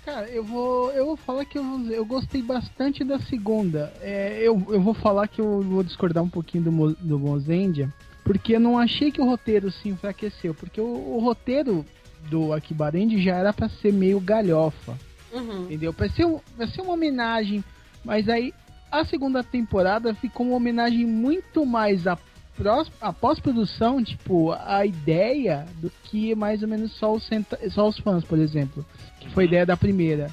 [0.04, 3.92] Cara, eu vou, eu vou falar que eu, eu gostei bastante da segunda.
[4.00, 7.88] É, eu, eu vou falar que eu vou discordar um pouquinho do, Mo- do Mozendia,
[8.24, 10.84] porque eu não achei que o roteiro se enfraqueceu, porque o,
[11.16, 11.84] o roteiro
[12.30, 14.96] do Akibarendi já era pra ser meio galhofa,
[15.32, 15.64] Uhum.
[15.64, 15.92] entendeu?
[15.94, 17.64] Pra ser, pra ser uma homenagem,
[18.04, 18.52] mas aí
[18.90, 22.18] a segunda temporada ficou uma homenagem muito mais a,
[22.56, 27.28] prós- a pós-produção, tipo, a ideia do que mais ou menos só os,
[27.70, 28.84] só os fãs, por exemplo
[29.20, 30.30] que foi a ideia da primeira.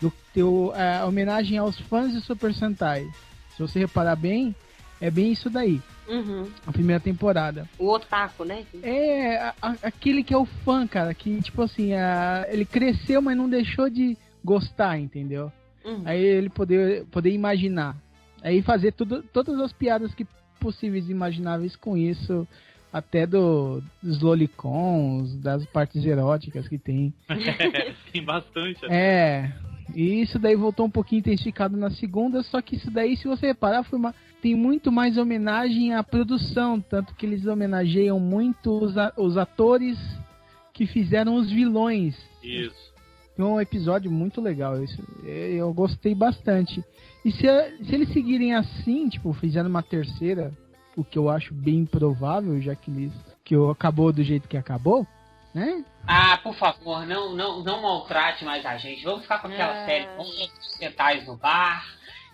[0.00, 3.06] Do teu, a homenagem aos fãs de Super Sentai.
[3.54, 4.54] Se você reparar bem,
[4.98, 5.78] é bem isso daí,
[6.10, 6.50] Uhum.
[6.66, 7.68] a primeira temporada.
[7.78, 8.64] O otaku, né?
[8.82, 13.22] É a- a- aquele que é o fã, cara, que tipo assim, a- ele cresceu,
[13.22, 15.52] mas não deixou de gostar, entendeu?
[15.84, 16.02] Uhum.
[16.04, 17.96] Aí ele poder, poder imaginar.
[18.42, 20.26] Aí fazer tudo, todas as piadas que
[20.58, 22.46] possíveis e imagináveis com isso.
[22.92, 27.14] Até do, dos lolicons, das partes eróticas que tem.
[28.12, 28.80] Tem bastante.
[28.90, 29.52] É,
[29.94, 33.46] e isso daí voltou um pouquinho intensificado na segunda, só que isso daí, se você
[33.46, 38.96] reparar, foi uma, tem muito mais homenagem à produção, tanto que eles homenageiam muito os,
[38.96, 39.98] a- os atores
[40.72, 42.16] que fizeram os vilões.
[42.42, 42.90] Isso.
[43.36, 46.82] Foi um episódio muito legal, isso, é, eu gostei bastante.
[47.24, 50.52] E se, a- se eles seguirem assim, tipo, fizeram uma terceira,
[50.96, 53.12] o que eu acho bem improvável, já que eles
[53.44, 55.06] que acabou do jeito que acabou,
[55.54, 55.84] né?
[56.06, 59.02] Ah, por favor, não, não, não maltrate mais a gente.
[59.04, 59.86] Vamos ficar com aquela Ah.
[59.86, 61.84] série Vamos Sentais no bar.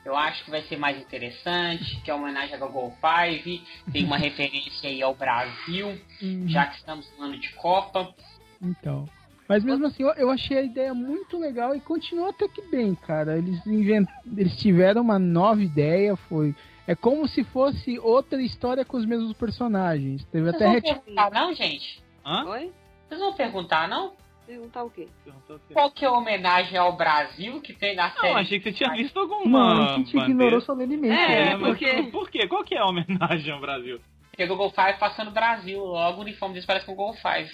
[0.06, 3.60] Eu acho que vai ser mais interessante, que é uma homenagem a Google Five,
[3.92, 6.00] tem uma referência aí ao Brasil,
[6.46, 8.14] já que estamos no ano de Copa.
[8.62, 9.08] Então.
[9.48, 13.36] Mas mesmo assim, eu, achei a ideia muito legal e continuou até que bem, cara.
[13.36, 14.08] Eles invent...
[14.36, 16.54] eles tiveram uma nova ideia, foi.
[16.86, 20.24] É como se fosse outra história com os mesmos personagens.
[20.26, 20.84] Teve Vocês até vão ret...
[20.84, 22.00] perguntar não, gente?
[22.24, 22.44] Hã?
[22.44, 22.72] Oi?
[23.08, 24.12] Vocês vão perguntar não?
[24.46, 25.08] Perguntar o quê?
[25.24, 25.74] Perguntou o quê?
[25.74, 28.28] Qual que é a homenagem ao Brasil que tem na série?
[28.32, 30.30] Não, achei que você tinha visto Não, alguma a gente bandeira.
[30.30, 31.14] ignorou solenemente.
[31.14, 32.46] É, mas porque- por quê?
[32.46, 34.00] Qual que é a homenagem ao Brasil?
[34.30, 37.14] Porque o Google Five passando no Brasil, logo o uniforme deles parece com o Google
[37.14, 37.50] Five.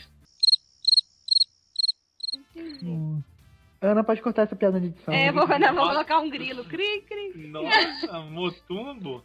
[2.83, 3.22] Hum.
[3.81, 5.12] Ana, pode cortar essa piada de edição.
[5.14, 5.90] É, vou, não, vou Nossa.
[5.92, 6.64] colocar um grilo.
[6.64, 7.48] Cri, cri.
[7.48, 9.24] Nossa, Motumbo.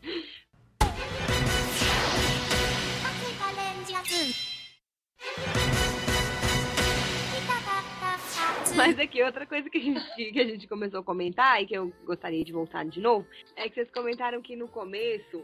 [8.96, 11.76] Mas aqui, outra coisa que a, gente, que a gente começou a comentar e que
[11.78, 15.44] eu gostaria de voltar de novo, é que vocês comentaram que no começo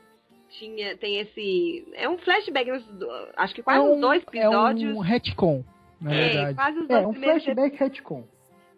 [0.50, 1.88] tinha, tem esse.
[1.93, 4.91] É um flashback, do- acho que quase é um, dois episódios.
[4.91, 5.63] É um retcon,
[6.00, 6.56] na É, verdade.
[6.56, 8.24] quase os dois É, um flashback retcon.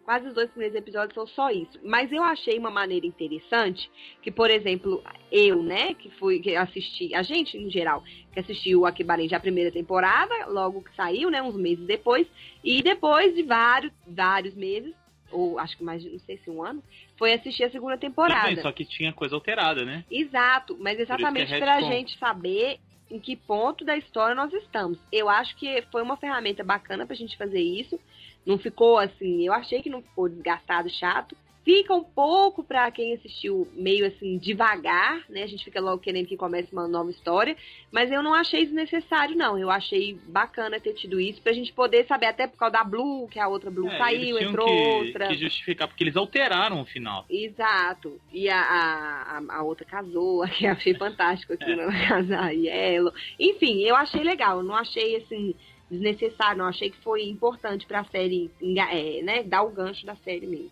[0.06, 1.78] Quase os dois primeiros episódios são só isso.
[1.82, 3.90] Mas eu achei uma maneira interessante
[4.22, 8.86] que, por exemplo, eu, né, que fui que assisti, a gente em geral, que assistiu
[8.86, 12.26] Akibarenji a primeira temporada, logo que saiu, né, uns meses depois,
[12.62, 14.94] e depois de vários, vários meses,
[15.32, 16.80] ou acho que mais, de- não sei se um ano,
[17.18, 18.46] foi assistir a segunda temporada.
[18.46, 20.04] Bem, só que tinha coisa alterada, né?
[20.08, 21.90] Exato, mas exatamente é pra retcon.
[21.90, 22.78] gente saber
[23.10, 24.98] em que ponto da história nós estamos.
[25.12, 27.98] Eu acho que foi uma ferramenta bacana pra gente fazer isso.
[28.46, 31.36] Não ficou assim, eu achei que não ficou desgastado, chato.
[31.64, 35.42] Fica um pouco pra quem assistiu meio assim devagar, né?
[35.42, 37.56] A gente fica logo querendo que comece uma nova história,
[37.90, 39.58] mas eu não achei desnecessário não.
[39.58, 43.26] Eu achei bacana ter tido isso pra gente poder saber até por causa da Blue,
[43.26, 44.72] que a outra Blue É, saiu, entrou que,
[45.06, 45.26] outra.
[45.26, 47.24] que justificar, porque eles alteraram o final.
[47.28, 48.20] Exato.
[48.32, 53.12] E a, a, a- outra casou, a que achei fantástico aqui na casa, a Yellow.
[53.40, 54.58] Enfim, eu achei legal.
[54.58, 55.52] eu Não achei assim
[55.90, 60.14] desnecessário, não achei que foi importante pra série, enga- é, né, dar o gancho da
[60.16, 60.70] série mesmo.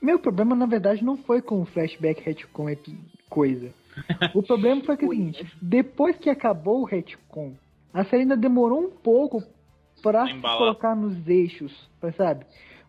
[0.00, 3.72] Meu problema, na verdade, não foi com o flashback retcon epi- coisa.
[4.34, 7.54] O problema foi que é seguinte, depois que acabou o retcon,
[7.92, 9.42] a série ainda demorou um pouco
[10.02, 12.44] pra se colocar nos eixos, sabe?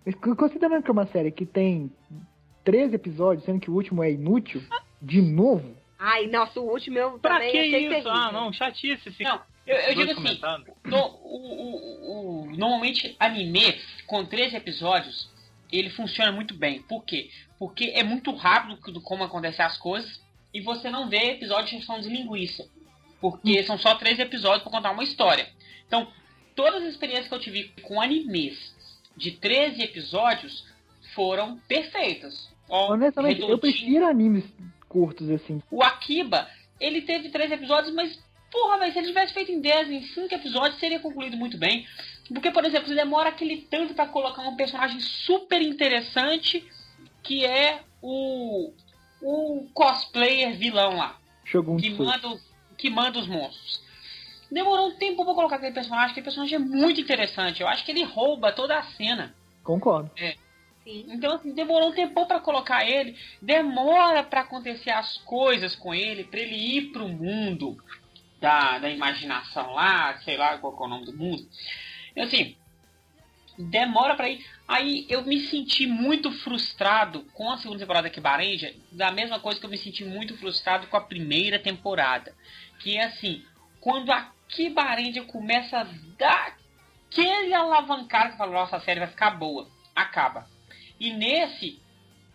[0.05, 1.91] Mas Considerando que é uma série que tem
[2.63, 4.61] 13 episódios, sendo que o último é inútil,
[5.01, 7.89] de novo, Ai, nossa, o último eu Pra também que achei isso?
[7.89, 8.11] terrível.
[8.11, 10.39] Ah, não, chatice esse Não, eu, eu digo assim,
[10.83, 15.29] no- o, o- o- normalmente anime com 13 episódios,
[15.71, 16.81] ele funciona muito bem.
[16.81, 17.29] Por quê?
[17.57, 20.21] Porque é muito rápido do como acontecem as coisas
[20.53, 22.67] e você não vê episódios que são de linguiça.
[23.21, 25.47] Porque são só 13 episódios para contar uma história.
[25.87, 26.11] Então,
[26.53, 28.75] todas as experiências que eu tive com animes
[29.15, 30.65] de 13 episódios
[31.15, 32.51] foram perfeitas.
[32.67, 34.43] Honestamente, eu prefiro animes
[34.93, 35.61] curtos assim.
[35.71, 36.47] O Akiba,
[36.79, 38.19] ele teve três episódios, mas,
[38.51, 41.87] porra, velho, se ele tivesse feito em 10, em 5 episódios, seria concluído muito bem.
[42.27, 46.63] Porque, por exemplo, você demora aquele tanto pra colocar um personagem super interessante,
[47.23, 48.71] que é o,
[49.21, 52.39] o cosplayer vilão lá, Shogun que manda,
[52.77, 53.81] que manda os monstros.
[54.51, 57.61] Demorou um tempo pra colocar aquele personagem, aquele personagem é muito interessante.
[57.61, 59.33] Eu acho que ele rouba toda a cena.
[59.63, 60.11] Concordo.
[60.83, 61.05] Sim.
[61.09, 66.25] Então, assim, demorou um tempo pra colocar ele, demora pra acontecer as coisas com ele,
[66.25, 67.77] pra ele ir pro mundo
[68.39, 71.47] da, da imaginação lá, sei lá qual que é o nome do mundo.
[72.15, 72.57] E, assim,
[73.57, 74.45] demora pra ir.
[74.67, 79.59] Aí eu me senti muito frustrado com a segunda temporada de Kibarenja, da mesma coisa
[79.59, 82.35] que eu me senti muito frustrado com a primeira temporada.
[82.79, 83.43] Que é assim,
[83.79, 86.57] quando a Kibarenja começa a dar
[87.09, 89.67] aquele alavancar que fala, nossa, a série vai ficar boa.
[89.95, 90.52] Acaba.
[91.03, 91.81] E nesse,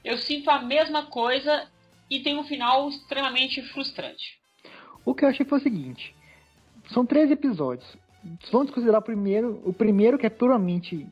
[0.04, 1.66] eu sinto a mesma coisa
[2.11, 4.38] e tem um final extremamente frustrante.
[5.07, 6.14] O que eu achei foi o seguinte:
[6.92, 7.96] são 13 episódios.
[8.52, 11.07] Vamos considerar o primeiro, o primeiro que é puramente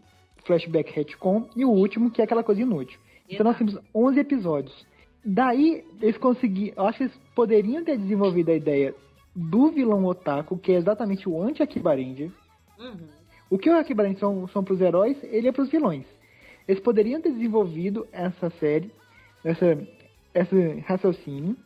[0.44, 3.00] flashback retcon e o último que é aquela coisa inútil.
[3.26, 4.86] Então nós temos 11 episódios.
[5.24, 8.94] Daí eles conseguiram, eu acho que eles poderiam ter desenvolvido a ideia
[9.34, 12.30] do vilão otaku, que é exatamente o anti-Akibarenja.
[13.48, 16.04] O que o Akibarenja são, são pros heróis, ele é pros vilões.
[16.66, 18.90] Eles poderiam ter desenvolvido essa série,
[19.44, 19.78] essa,
[20.34, 21.56] esse raciocínio,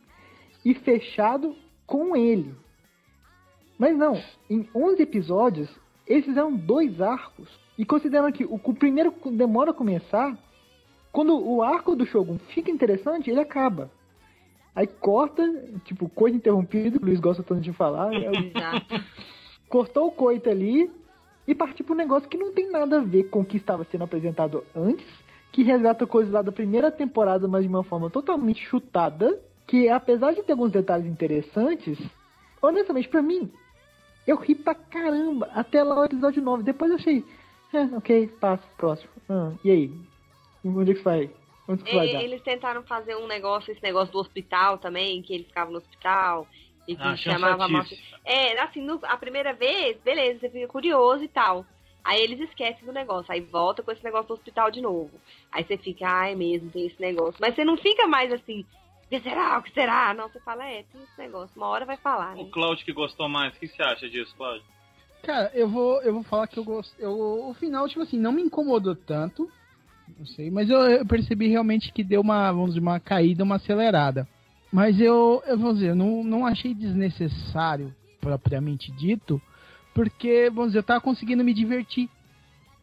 [0.63, 1.55] e fechado
[1.87, 2.53] com ele.
[3.77, 5.69] Mas não, em 11 episódios,
[6.05, 7.49] eles fizeram dois arcos.
[7.77, 10.37] E considerando que o, o primeiro demora a começar,
[11.11, 13.89] quando o arco do Shogun fica interessante, ele acaba.
[14.75, 15.43] Aí corta,
[15.83, 18.13] tipo, coisa interrompida, que o Luiz gosta tanto de falar.
[18.13, 19.03] é Exato.
[19.67, 20.89] cortou o coito ali
[21.47, 23.83] e partiu para um negócio que não tem nada a ver com o que estava
[23.85, 25.05] sendo apresentado antes,
[25.51, 30.33] que resgata coisas lá da primeira temporada, mas de uma forma totalmente chutada, que apesar
[30.33, 31.97] de ter alguns detalhes interessantes,
[32.61, 33.51] honestamente, pra mim,
[34.27, 36.63] eu ri pra caramba até lá o episódio 9.
[36.63, 37.25] Depois eu achei,
[37.73, 39.09] é, ok, passa, próximo.
[39.29, 39.91] Ah, e aí?
[40.63, 41.29] Onde é que vai?
[41.67, 42.23] Onde que vai E- dar?
[42.23, 46.47] Eles tentaram fazer um negócio, esse negócio do hospital também, que ele ficava no hospital
[46.87, 47.95] e que Ah, achei uma chamava a chatice.
[47.95, 48.19] morte.
[48.25, 51.65] É, assim, no- a primeira vez, beleza, você fica curioso e tal.
[52.03, 55.11] Aí eles esquecem do negócio, aí volta com esse negócio do hospital de novo.
[55.51, 57.35] Aí você fica, ai mesmo, tem esse negócio.
[57.39, 58.65] Mas você não fica mais assim,
[59.05, 60.13] o que será, o que será?
[60.13, 62.41] Não, você fala, é, tem esse negócio, uma hora vai falar, né?
[62.41, 64.63] O Cláudio que gostou mais, o que você acha disso, Cláudio?
[65.21, 66.99] Cara, eu vou, eu vou falar que eu gosto.
[66.99, 69.51] Eu, o final, tipo assim, não me incomodou tanto.
[70.17, 73.57] Não sei, mas eu, eu percebi realmente que deu uma, vamos dizer, uma caída, uma
[73.57, 74.27] acelerada.
[74.71, 79.41] Mas eu, eu vou dizer, não, não achei desnecessário, propriamente dito,
[79.93, 82.09] porque, vamos dizer, eu tava conseguindo me divertir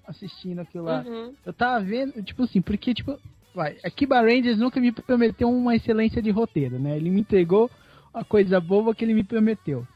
[0.07, 1.05] assistindo aquilo lá.
[1.07, 1.35] Uhum.
[1.44, 3.18] Eu tava vendo, tipo assim, porque, tipo,
[3.55, 6.96] vai, a Kiba Rangers nunca me prometeu uma excelência de roteiro, né?
[6.96, 7.70] Ele me entregou
[8.12, 9.87] a coisa boa que ele me prometeu.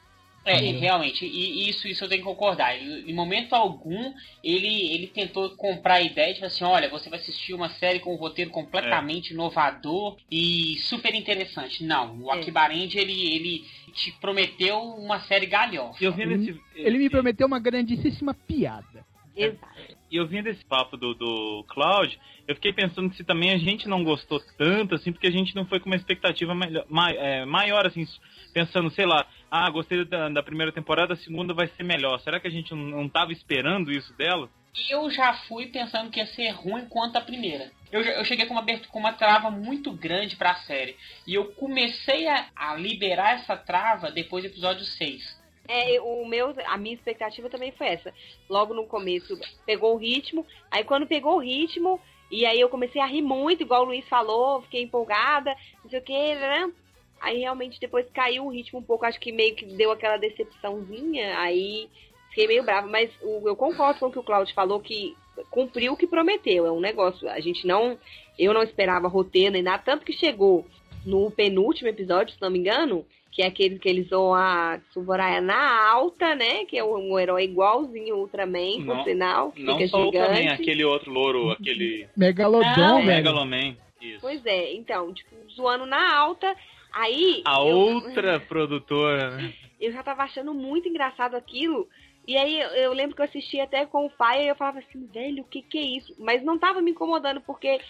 [0.44, 0.81] É, Uhum.
[0.81, 2.74] realmente, e isso, isso eu tenho que concordar.
[2.76, 7.09] Ele, em momento algum, ele, ele tentou comprar a ideia de falar assim, olha, você
[7.09, 11.85] vai assistir uma série com um roteiro completamente inovador e super interessante.
[11.85, 12.38] Não, o É.
[12.40, 16.02] Akibarend, ele, ele te prometeu uma série galhofa.
[16.02, 19.05] Eu vendo esse, Ele me prometeu uma grandíssima piada.
[19.35, 19.62] Exato.
[20.11, 23.88] E eu vendo esse papo do, do Cloud, eu fiquei pensando se também a gente
[23.88, 27.44] não gostou tanto, assim, porque a gente não foi com uma expectativa melhor, mai- é,
[27.46, 28.05] maior, assim,
[28.52, 32.19] pensando, sei lá, ah, gostei da, da primeira temporada, a segunda vai ser melhor.
[32.21, 34.49] Será que a gente não, não tava esperando isso dela?
[34.88, 37.71] Eu já fui pensando que ia ser ruim quanto a primeira.
[37.93, 40.97] Eu, eu cheguei com uma, com uma trava muito grande pra série.
[41.27, 45.43] E eu comecei a, a liberar essa trava depois do episódio 6.
[45.69, 48.11] É, o meu, a minha expectativa também foi essa.
[48.49, 53.03] Logo no começo pegou o ritmo, aí quando pegou o ritmo, e aí eu comecei
[53.03, 56.73] a rir muito, igual o Luiz falou, fiquei empolgada, não sei o que, né?
[57.22, 61.38] Aí realmente depois caiu o ritmo um pouco, acho que meio que deu aquela decepçãozinha,
[61.38, 61.88] aí
[62.30, 65.14] fiquei meio brava, mas o- eu concordo com o que o Claudio falou, que
[65.50, 67.98] cumpriu o que prometeu, é um negócio, a gente não,
[68.38, 70.66] eu não esperava roteiro nem nada, tanto que chegou
[71.06, 75.40] no penúltimo episódio, se não me engano, que é aquele que eles vão a Suvoraya
[75.40, 76.66] na alta, né?
[76.66, 79.52] Que é um, um herói igualzinho o Ultraman, por Não- sinal.
[79.52, 80.28] que Não fica só o gigante.
[80.28, 83.06] também, aquele outro louro, aquele Megalodon, Ah, velho.
[83.06, 83.74] Megaloman.
[84.02, 84.18] Isso.
[84.20, 86.54] Pois é, então, tipo, zoando na alta.
[86.92, 87.42] Aí.
[87.44, 89.52] A eu- outra produtora, né?
[89.81, 91.88] eu já tava achando muito engraçado aquilo.
[92.26, 94.78] E aí eu, eu lembro que eu assisti até com o pai e eu falava
[94.78, 96.14] assim, velho, o que que é isso?
[96.20, 97.81] Mas não tava me incomodando, porque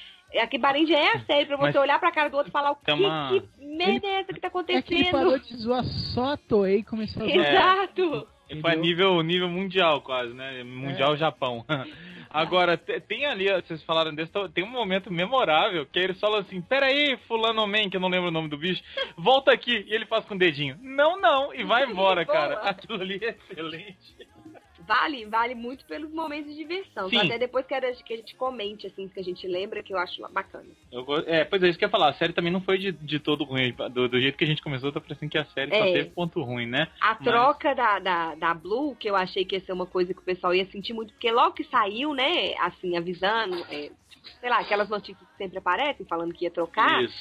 [0.40, 2.70] a Kibarendia é a série pra você Mas olhar pra cara do outro e falar
[2.70, 5.56] o que, uma- que merda é essa que tá É que ele parou acontecendo?
[5.58, 7.46] de zoar só a Toei e começou a zoar.
[7.46, 8.28] Exato!
[8.60, 10.62] Foi a nível, nível mundial quase, né?
[10.62, 11.64] Mundial Japão.
[12.34, 16.62] Agora, te- tem ali, vocês falaram desse, tem um momento memorável que eles falam assim,
[16.62, 18.82] peraí, fulano man, que eu não lembro o nome do bicho,
[19.18, 22.54] volta aqui, e ele faz com o dedinho, não, não, e vai embora, cara.
[22.60, 24.16] Aquilo ali é excelente.
[24.94, 27.08] Vale, vale muito pelos momentos de diversão.
[27.08, 27.16] Sim.
[27.16, 29.98] Então, até depois quero que a gente comente, assim, que a gente lembra, que eu
[29.98, 30.68] acho bacana.
[30.90, 32.92] Eu é, pois é, isso que eu ia falar, a série também não foi de,
[32.92, 35.70] de todo ruim, do, do jeito que a gente começou, tá parecendo que a série
[35.70, 35.92] só É.
[35.92, 36.88] teve ponto ruim, né?
[37.00, 40.12] A Mas- troca da, da, da Blue, que eu achei que ia ser uma coisa
[40.12, 44.26] que o pessoal ia sentir muito, porque logo que saiu, né, assim, avisando, é, tipo,
[44.40, 47.14] sei lá, aquelas notícias que sempre aparecem, falando que ia trocar Isso.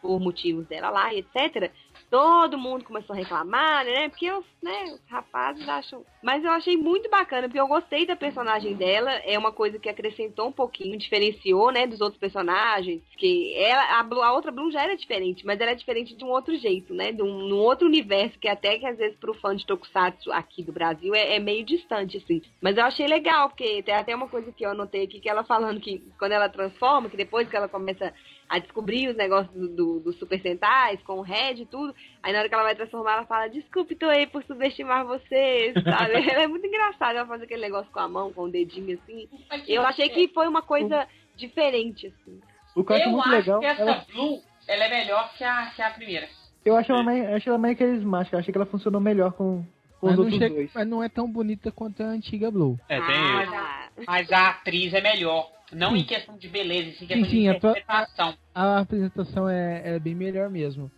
[0.00, 1.72] por motivos dela lá, e etc.
[2.10, 4.08] Todo mundo começou a reclamar, né?
[4.08, 6.04] Porque os, né, os rapazes acham.
[6.22, 9.10] Mas eu achei muito bacana, porque eu gostei da personagem dela.
[9.24, 13.02] É uma coisa que acrescentou um pouquinho, diferenciou, né, dos outros personagens.
[13.16, 16.24] Que ela, a, Blue- a outra Bloom já era diferente, mas ela é diferente de
[16.24, 17.10] um outro jeito, né?
[17.10, 20.62] De um, num outro universo, que até que às vezes pro fã de Tokusatsu aqui
[20.62, 22.40] do Brasil é, é meio distante, assim.
[22.60, 25.42] Mas eu achei legal, porque tem até uma coisa que eu anotei aqui, que ela
[25.42, 28.14] falando que quando ela transforma, que depois que ela começa
[28.48, 31.94] a descobrir os negócios do, do, do Super Sentais, com o Red e tudo.
[32.22, 36.14] Aí na hora que ela vai transformar, ela fala, desculpe, Toei, por subestimar vocês, sabe?
[36.30, 39.28] ela é muito engraçada, ela faz aquele negócio com a mão, com o dedinho assim.
[39.66, 41.06] Eu achei que foi uma coisa
[41.36, 42.40] diferente, assim.
[42.74, 43.60] O que eu acho eu muito acho legal.
[43.60, 46.28] que essa Ela, Blue, ela é melhor que a, que a primeira.
[46.64, 48.36] eu acho ela mais, acho ela mais carismática.
[48.36, 49.64] Eu achei que ela funcionou melhor com,
[50.00, 50.70] com Mas os não, outros chega- dois.
[50.74, 52.78] mas não é tão bonita quanto a antiga Blue.
[52.88, 53.54] É, tem Ah, isso.
[53.54, 55.50] Ah, Mas a atriz é melhor.
[55.72, 55.98] Não Sim.
[55.98, 58.34] em questão de beleza, sim em questão sim, de a tua- interpretação.
[58.54, 60.90] A apresentação é, é bem melhor mesmo.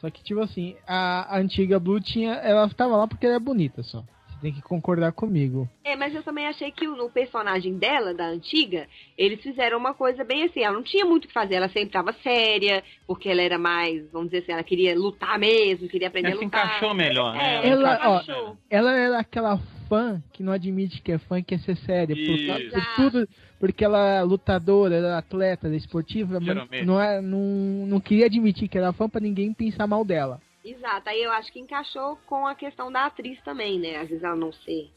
[0.00, 2.34] Só que, tipo assim, a, a antiga Blue tinha.
[2.34, 4.04] Ela tava lá porque ela é bonita só.
[4.44, 5.66] Tem que concordar comigo.
[5.82, 8.86] É, mas eu também achei que o- no personagem dela, da antiga,
[9.16, 11.88] eles fizeram uma coisa bem assim, ela não tinha muito o que fazer, ela sempre
[11.88, 16.28] tava séria, porque ela era mais, vamos dizer assim, ela queria lutar mesmo, queria aprender
[16.28, 16.66] Ela a se lutar.
[16.66, 17.54] encaixou melhor, né?
[17.64, 18.58] É, Ela- ela ó, encaixou.
[18.68, 19.56] Ela era aquela
[19.88, 22.14] fã que não admite que é fã, que quer ser séria.
[22.14, 22.36] Por,
[22.70, 23.28] por tudo.
[23.58, 27.98] Porque ela é lutadora, ela é atleta, ela é esportiva, mas não, é, não, não
[27.98, 30.38] queria admitir que era fã pra ninguém pensar mal dela.
[30.64, 33.96] Exato, aí eu acho que encaixou com a questão da atriz também, né?
[33.96, 34.90] Às vezes ela não ser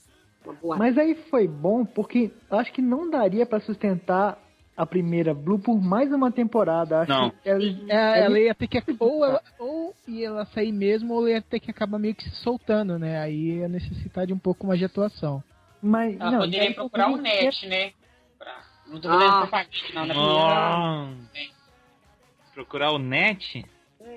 [0.46, 4.38] uma boa Mas aí foi bom porque eu acho que não daria pra sustentar
[4.78, 7.02] a primeira Blue por mais uma temporada.
[7.02, 7.30] Acho Não.
[7.32, 8.82] que ela, É, ela ia ter que.
[9.00, 12.24] Ou, ela, ou ia ela sair mesmo, ou ela ia ter que acabar meio que
[12.24, 13.20] se soltando, né?
[13.20, 15.44] Aí ia necessitar de um pouco mais de atuação.
[15.82, 17.92] Mas, Ela não, poderia aí procurar o também- net, né?
[18.38, 18.56] Pra...
[18.88, 19.42] Não tô fazendo Ah.
[19.42, 21.28] propaganda, não, na minha.
[21.34, 21.50] Sim.
[22.54, 23.66] procurar o net?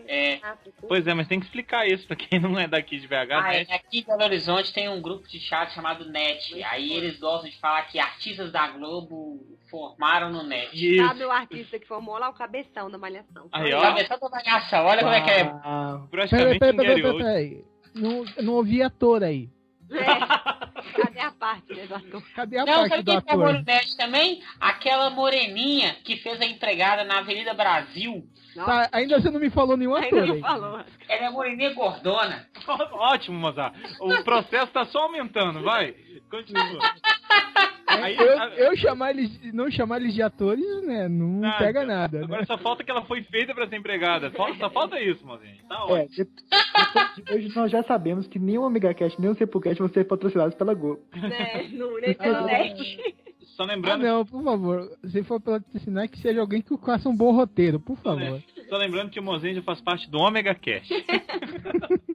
[0.08, 0.40] É.
[0.88, 3.48] Pois é, mas tem que explicar isso pra quem não é daqui de BH, Ah,
[3.50, 3.70] net.
[3.70, 6.62] é, aqui em Belo Horizonte tem um grupo de chat chamado NET.
[6.64, 10.70] Aí eles gostam de falar que artistas da Globo formaram no NET.
[10.74, 11.06] Isso.
[11.06, 12.28] Sabe o artista que formou lá?
[12.28, 13.48] O cabeção da malhação.
[13.52, 13.80] Aí, ó.
[13.80, 15.40] Cabeção da bagaça, olha como é que é.
[15.42, 17.32] Ah, Praticamente peraí, um peraí, Gary peraí, Oldman.
[17.32, 17.64] peraí.
[17.94, 19.48] Não, não ouvi ator aí.
[19.92, 21.00] É.
[21.02, 22.22] Cadê a parte, né, do ator?
[22.34, 23.58] Cadê a Não, parte sabe do quem formou ator?
[23.60, 24.42] no NET também?
[24.60, 28.24] Aquela moreninha que fez a empregada na Avenida Brasil.
[28.54, 30.40] Tá, ainda você não me falou nenhum Ainda ator não aí.
[30.40, 30.80] falou.
[31.08, 32.46] Ela é moreninha gordona.
[32.92, 33.74] Ótimo, Mozart.
[34.00, 35.94] O processo tá só aumentando, vai.
[36.30, 36.80] Continua.
[37.86, 41.08] Aí, Eu, a- eu chamar eles, não chamar eles de atores, né?
[41.08, 41.58] Não Nada.
[41.58, 42.18] pega nada.
[42.20, 42.24] né?
[42.24, 44.30] Agora só falta que ela foi feita pra ser empregada.
[44.36, 45.56] Só, só falta isso, Mozinho.
[45.68, 46.00] Tá ótimo.
[46.00, 46.06] É,
[47.16, 49.88] depois de hoje nós já sabemos que nem o Omega Cast, nem o Sepulcast vão
[49.88, 51.02] ser patrocinados pela Globo.
[51.14, 53.14] Né, no, nesse net.
[53.56, 54.88] Só Ah, lembrando, não, por favor.
[55.10, 58.40] Se for patrocinar, que seja alguém que faça um bom roteiro, por favor.
[58.68, 60.88] só lembrando que o Mozinho já faz parte do Omega Cash.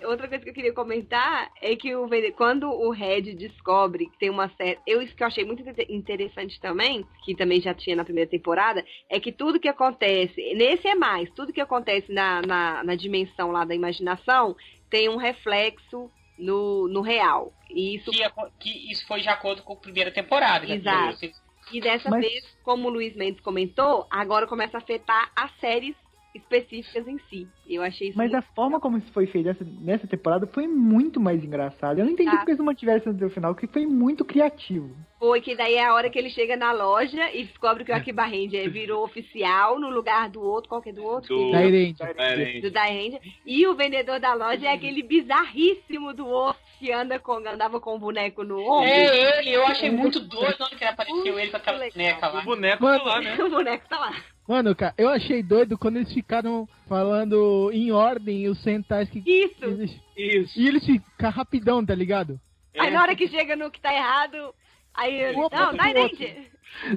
[0.03, 4.31] Outra coisa que eu queria comentar é que o, quando o Red descobre que tem
[4.31, 4.79] uma série.
[4.87, 8.29] Eu, isso que eu achei muito inte- interessante também, que também já tinha na primeira
[8.29, 10.35] temporada, é que tudo que acontece.
[10.55, 14.57] Nesse é mais, tudo que acontece na, na, na dimensão lá da imaginação
[14.89, 17.53] tem um reflexo no, no real.
[17.71, 18.25] E isso Que,
[18.59, 20.67] que isso foi de acordo com a primeira temporada.
[20.67, 21.17] que Exato.
[21.19, 25.51] vocês- E dessa Mas- vez, como o Luiz Mendes comentou, agora começa a afetar as
[25.61, 25.95] séries
[26.35, 27.49] específicas em si.
[27.69, 31.19] Eu achei isso Mas a forma como isso foi feito nessa, nessa temporada foi muito
[31.21, 31.99] mais engraçado.
[31.99, 32.37] Eu não entendi Tá.
[32.39, 34.95] porque eles não mantiveram isso até o final, que foi muito criativo.
[35.21, 37.95] Foi que daí é a hora que ele chega na loja e descobre que o
[37.95, 41.37] Akiba Ranger virou oficial no lugar do outro, qual que é do outro?
[41.37, 41.97] Do- Que- Da Irene.
[42.17, 42.71] É, gente.
[42.71, 43.21] do.
[43.45, 47.95] E o vendedor da loja é aquele bizarríssimo do osso que anda com, andava com
[47.95, 48.89] o boneco no ombro.
[48.89, 52.41] É ele, eu achei muito doido na hora que apareceu ele com aquela boneca lá.
[52.41, 53.37] O boneco Mano, tá lá, né?
[53.45, 54.17] o boneco tá lá.
[54.49, 59.19] Mano, cara, eu achei doido quando eles ficaram falando em ordem os centais que.
[59.27, 59.63] Isso.
[59.65, 60.59] Eles- Isso.
[60.59, 62.41] E eles ficam rapidão, tá ligado?
[62.79, 62.91] Aí É.
[62.91, 64.55] na hora que chega no que tá errado,
[64.95, 65.83] aí ele, Opa, não, outro.
[65.83, 66.51] Ranger.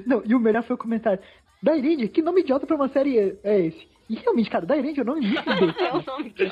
[0.06, 1.22] Não, e o melhor foi o comentário.
[1.62, 3.88] Dairinde, que nome idiota pra uma série é- é esse?
[4.08, 5.42] E realmente, cara, Dairinde é o nome muito.
[5.80, 6.48] É o nome que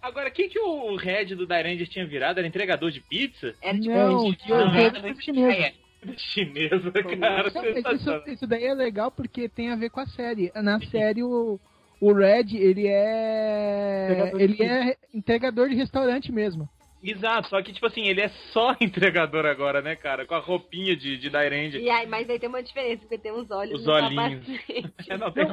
[0.00, 2.38] Agora, quem que o Red do Dairanger tinha virado?
[2.38, 3.52] Era entregador de pizza?
[3.60, 5.72] Era tipo Não, que Não, eu- muito chinesa.
[6.16, 7.50] Chinesa, cara.
[7.52, 10.52] Não, isso, isso daí é legal porque tem a ver com a série.
[10.54, 11.58] Na série, o,
[12.00, 14.06] o Red, ele é.
[14.12, 16.68] Entregador de Ele é entregador de restaurante mesmo.
[17.02, 20.26] Exato, só que, tipo assim, ele é só entregador agora, né, cara?
[20.26, 21.80] Com a roupinha de, de Dairanger.
[21.80, 24.44] E aí, mas aí tem uma diferença, porque tem uns olhos Os no olhinhos.
[25.08, 25.44] É, não, tem...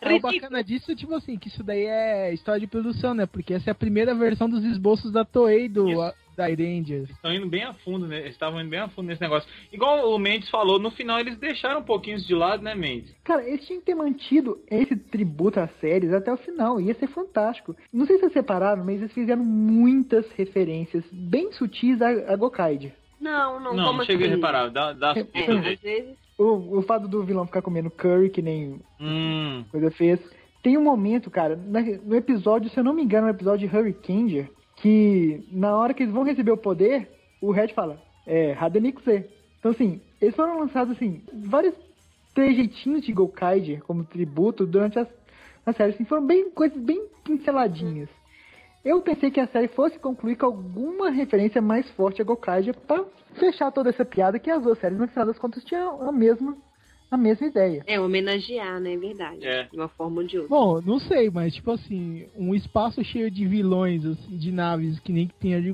[0.00, 3.24] É, o bacana disso, tipo assim, que isso daí é história de produção, né?
[3.24, 7.08] Porque essa é a primeira versão dos esboços da Toei do a- da Rangers.
[7.10, 8.18] estão indo bem a fundo, né?
[8.20, 9.48] Eles estavam indo bem a fundo nesse negócio.
[9.72, 13.14] Igual o Mendes falou, no final eles deixaram um pouquinho isso de lado, né, Mendes?
[13.24, 16.80] Cara, eles tinham que ter mantido esse tributo às séries até o final.
[16.80, 17.74] Ia ser fantástico.
[17.92, 22.92] Não sei se vocês separaram, mas eles fizeram muitas referências bem sutis a, a Gokaid.
[23.20, 24.36] Não, não, Não, como não cheguei a assim?
[24.36, 24.68] reparar.
[24.70, 25.74] Dá, dá as pistas É, aí.
[25.74, 26.16] às vezes.
[26.38, 30.18] O, o fato do vilão ficar comendo curry, que nem Hum, coisa fez.
[30.62, 34.48] Tem um momento, cara, no episódio, se eu não me engano, no episódio de Hurricane,
[34.82, 37.08] que na hora que eles vão receber o poder,
[37.40, 39.24] o Red fala, é, Hadenikuse.
[39.60, 41.72] Então, assim, eles foram lançados, assim, vários
[42.34, 45.06] trejeitinhos de Gokaiger como tributo durante as,
[45.64, 48.08] a série, assim, foram bem, coisas bem pinceladinhas.
[48.84, 53.04] Eu pensei que a série fosse concluir com alguma referência mais forte a Gokaiger pra
[53.34, 56.56] fechar toda essa piada que as duas séries, no final das contas, tinham a mesma,
[57.12, 57.84] a mesma ideia.
[57.86, 58.94] É, homenagear, né?
[58.94, 59.46] É verdade.
[59.46, 59.64] É.
[59.64, 60.48] De uma forma ou de outra.
[60.56, 65.12] Bom, não sei, mas tipo assim, um espaço cheio de vilões, assim, de naves que
[65.12, 65.68] nem que tem a de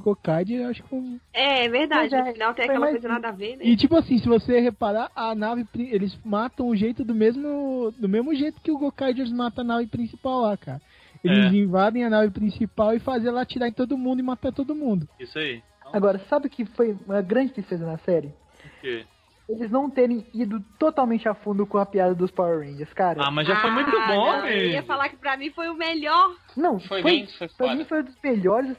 [0.55, 1.19] eu acho que um...
[1.33, 2.11] É, é verdade.
[2.11, 3.65] Mas é, no final tem aquela mais coisa nada a ver, né?
[3.65, 8.09] E tipo assim, se você reparar, a nave, eles matam o jeito do mesmo, do
[8.09, 10.81] mesmo jeito que o Gokaiders mata a nave principal lá, cara.
[11.23, 11.57] Eles É.
[11.57, 15.09] invadem a nave principal e fazem ela atirar em todo mundo e matar todo mundo.
[15.21, 15.63] isso aí.
[15.93, 18.33] Agora, sabe o que foi uma grande tristeza na série?
[18.81, 19.05] Que-
[19.49, 23.23] Eles não terem ido totalmente a fundo com a piada dos Power Rangers, cara.
[23.25, 25.69] Ah, mas já foi muito Ah, bom, não, Eu ia falar que pra mim foi
[25.71, 26.37] o melhor.
[26.57, 28.77] não, Foi foi, bem, foi pra mim foi um dos melhores,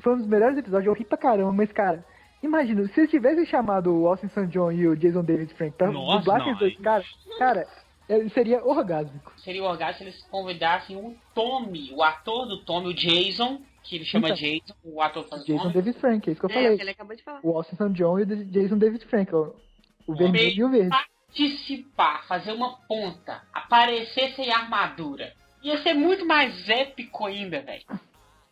[0.00, 2.02] foi um dos melhores episódios, eu ri pra caramba, mas cara,
[2.42, 4.46] imagina, se eles tivessem chamado o Austin St.
[4.46, 7.06] John e o Jason David Frank pra Nossa, dublar aqueles dois caras,
[7.38, 7.66] cara,
[8.08, 9.30] é- seria orgásmico.
[9.36, 14.04] Seria orgasmo se eles convidassem o Tommy, o ator do Tommy, o Jason, que ele
[14.06, 14.38] chama Então.
[14.38, 15.70] Jason, o ator faz o Jason.
[15.70, 16.76] David Frank, é isso que eu É, falei.
[16.76, 17.40] que ele acabou de falar.
[17.42, 17.90] O Austin St.
[17.92, 19.50] John e o Jason David Frank, ó,
[20.12, 20.96] o vermelho e o verde.
[21.34, 25.32] dissipar, fazer uma ponta, aparecer sem armadura.
[25.62, 27.82] Ia ser muito mais épico ainda, velho.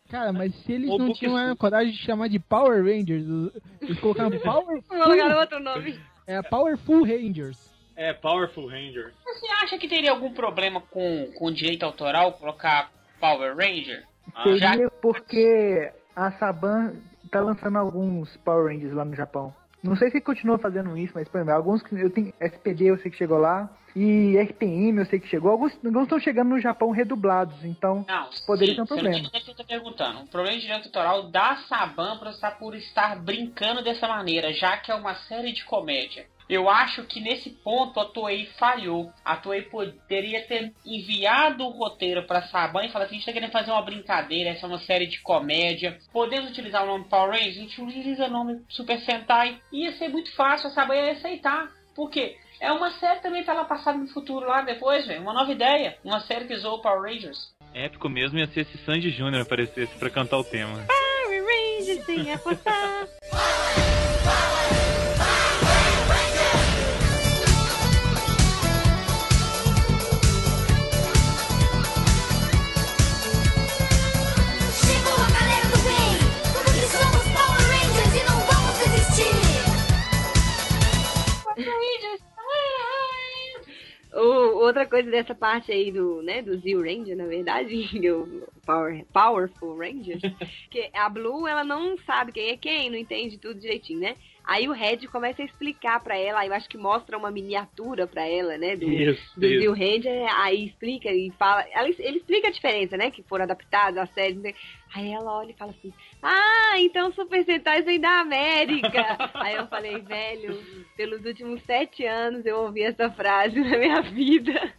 [0.09, 3.25] Cara, mas se eles Ou não Book tinham a coragem de chamar de Power Rangers,
[3.27, 3.51] o-
[3.81, 5.99] eles colocaram Power Vou colocar outro nome.
[6.25, 7.57] é Powerful Rangers.
[7.95, 9.11] É, Powerful Ranger.
[9.25, 14.05] Você acha que teria algum problema com, com direito autoral colocar Power Ranger?
[14.35, 16.93] Ah, já- Seria porque a Saban
[17.31, 19.53] tá lançando alguns Power Rangers lá no Japão.
[19.87, 22.97] Não sei se continua fazendo isso, mas por exemplo, alguns que eu tenho SPD eu
[22.99, 25.49] sei que chegou lá e RPM eu sei que chegou.
[25.49, 29.29] Alguns alguns estão chegando no Japão redublados, então Não, Poderia sim, ter um problema.
[29.33, 30.19] Não que eu tô perguntando.
[30.19, 34.77] O problema de direito autoral da Saban por estar, por estar brincando dessa maneira, já
[34.77, 36.25] que é uma série de comédia.
[36.49, 39.11] Eu acho que nesse ponto a Toei falhou.
[39.23, 43.33] A Toei poderia ter enviado o roteiro pra Saban e falar assim, a gente tá
[43.33, 45.97] querendo fazer uma brincadeira, essa é uma série de comédia.
[46.11, 47.57] Podemos utilizar o nome Power Rangers?
[47.57, 49.59] A gente utiliza o nome Super Sentai.
[49.71, 51.69] Ia ser muito fácil, a Saban ia aceitar.
[51.95, 52.37] Por quê?
[52.59, 55.21] É uma série também pra ela passar no futuro lá depois, velho.
[55.21, 55.97] Uma nova ideia.
[56.03, 57.51] Uma série que usou o Power Rangers.
[57.73, 59.41] Épico mesmo ia ser se Sandy Jr.
[59.41, 60.85] aparecesse pra cantar o tema.
[60.87, 63.07] Power Rangers sem apostar.
[84.67, 87.75] Outra coisa dessa parte aí do, né, do Zio Ranger, na verdade,
[88.11, 90.19] o Power, Powerful Ranger,
[90.69, 94.15] que a Blue, ela não sabe quem é quem, não entende tudo direitinho, né?
[94.43, 98.25] Aí o Red começa a explicar pra ela, eu acho que mostra uma miniatura pra
[98.25, 99.59] ela, né, do, Isso, do isso.
[99.59, 103.99] Zio Ranger, aí explica e fala, ela, ele explica a diferença, né, que foram adaptados
[103.99, 104.41] às séries?
[104.93, 109.17] Aí ela olha e fala assim, ah, então Super Sentai vem da América.
[109.35, 110.57] aí eu falei, velho,
[110.95, 114.73] pelos últimos sete anos eu ouvi essa frase na minha vida.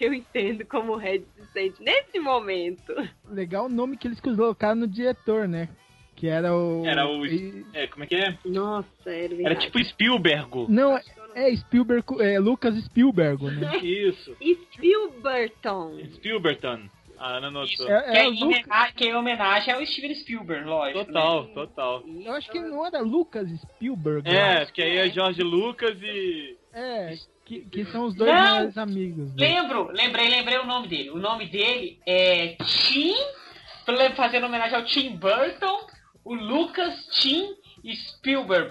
[0.00, 2.94] Eu entendo como o Red se sente nesse momento.
[3.28, 5.68] Legal o nome que eles colocaram no diretor, né?
[6.14, 6.86] Que era o.
[6.86, 7.26] Era o.
[7.26, 8.38] e- É, como é que é?
[8.44, 9.66] Nossa, era Era verdade.
[9.66, 10.66] tipo Spielberg.
[10.70, 10.96] Não,
[11.34, 13.76] é Spielberg, é Lucas Spielberg, né?
[13.78, 14.34] Isso.
[14.72, 15.98] Spielberton.
[16.14, 16.88] Spielberton.
[17.18, 17.88] A Ana notou.
[17.88, 18.42] É, que, é é o em Lucas.
[18.42, 21.04] homenagem, é em homenagem ao Steven Spielberg, lógico.
[21.04, 21.54] Total, né?
[21.54, 22.02] total.
[22.06, 24.28] Eu acho que não era Lucas Spielberg.
[24.28, 24.66] É, acho.
[24.66, 26.56] porque aí é Jorge Lucas e.
[26.72, 27.14] É,
[27.44, 28.54] que, que são os dois Não!
[28.54, 29.34] melhores amigos.
[29.34, 29.48] né?
[29.48, 31.10] Lembro, lembrei, lembrei o nome dele.
[31.10, 33.14] O nome dele é Tim,
[34.16, 35.86] fazendo homenagem ao Tim Burton,
[36.24, 37.54] o Lucas Tim
[37.94, 38.68] Spielberg.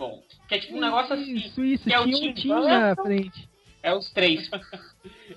[0.47, 1.35] Que é tipo um negócio assim.
[1.35, 3.03] Isso, isso, que é o Tim Tim na Burton.
[3.03, 3.49] frente.
[3.81, 4.49] É os três.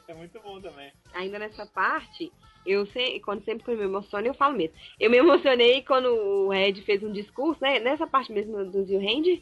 [0.08, 0.90] É muito bom também.
[1.12, 2.32] Ainda nessa parte,
[2.70, 4.74] eu sei, quando sempre que eu me emociono, eu falo mesmo.
[5.00, 7.78] Eu me emocionei quando o Red fez um discurso, né?
[7.80, 9.40] Nessa parte mesmo do Zio Ranger,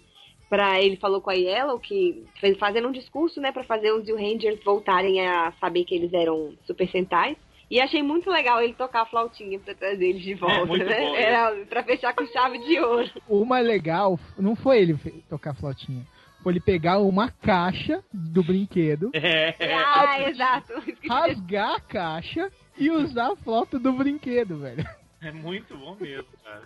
[0.48, 4.04] pra ele falou com a Yellow que fez, fazendo um discurso, né, pra fazer os
[4.04, 7.36] Zio Rangers voltarem a saber que eles eram Super Sentais.
[7.68, 11.00] E achei muito legal ele tocar a flautinha pra trazer eles de volta, muito né?
[11.00, 13.10] bom, Era pra fechar com chave de ouro.
[13.44, 14.96] Mais legal não foi ele
[15.28, 16.06] tocar flautinha.
[16.44, 19.52] Foi ele pegar uma caixa do brinquedo, É.
[19.84, 20.74] Ah, exato.
[21.10, 24.86] Rasgar a caixa e usar a flauta do brinquedo, velho.
[25.20, 26.62] É muito bom mesmo, cara.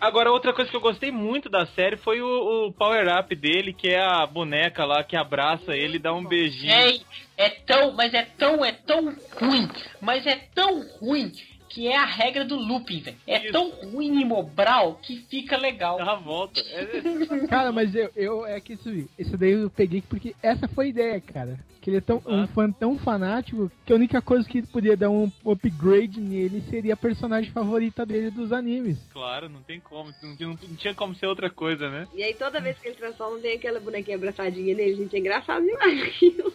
[0.00, 3.88] Agora, outra coisa que eu gostei muito da série foi o, o power-up dele, que
[3.88, 6.72] é a boneca lá que abraça ele e dá um beijinho.
[6.72, 6.98] É,
[7.36, 9.68] é tão, mas é tão, é tão ruim,
[10.00, 11.32] mas é tão ruim
[11.72, 13.16] que é a regra do looping, velho.
[13.26, 13.52] É Isso.
[13.52, 15.96] tão ruim e mobral que fica legal.
[15.96, 16.60] Dá a volta.
[16.72, 20.86] É- Cara, mas eu, eu é que isso, isso daí eu peguei porque essa foi
[20.86, 21.58] a ideia, cara.
[21.80, 25.10] Que ele é tão, um fã tão fanático que a única coisa que podia dar
[25.10, 28.98] um upgrade nele seria a personagem favorita dele dos animes.
[29.12, 30.12] claro, não tem como.
[30.22, 32.06] Não, tinha- não tinha como ser outra coisa, né?
[32.14, 35.16] E aí toda vez que ele transforma, tem aquela bonequinha abraçadinha nele, gente.
[35.16, 36.52] É engraçado demais aquilo.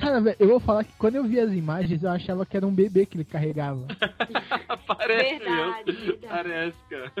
[0.00, 2.66] Cara, velho, eu vou falar que quando eu vi as imagens, eu achava que era
[2.66, 3.86] um bebê que ele carregava.
[4.86, 6.26] Parece Verdade, verdade.
[6.28, 7.12] Parece, cara.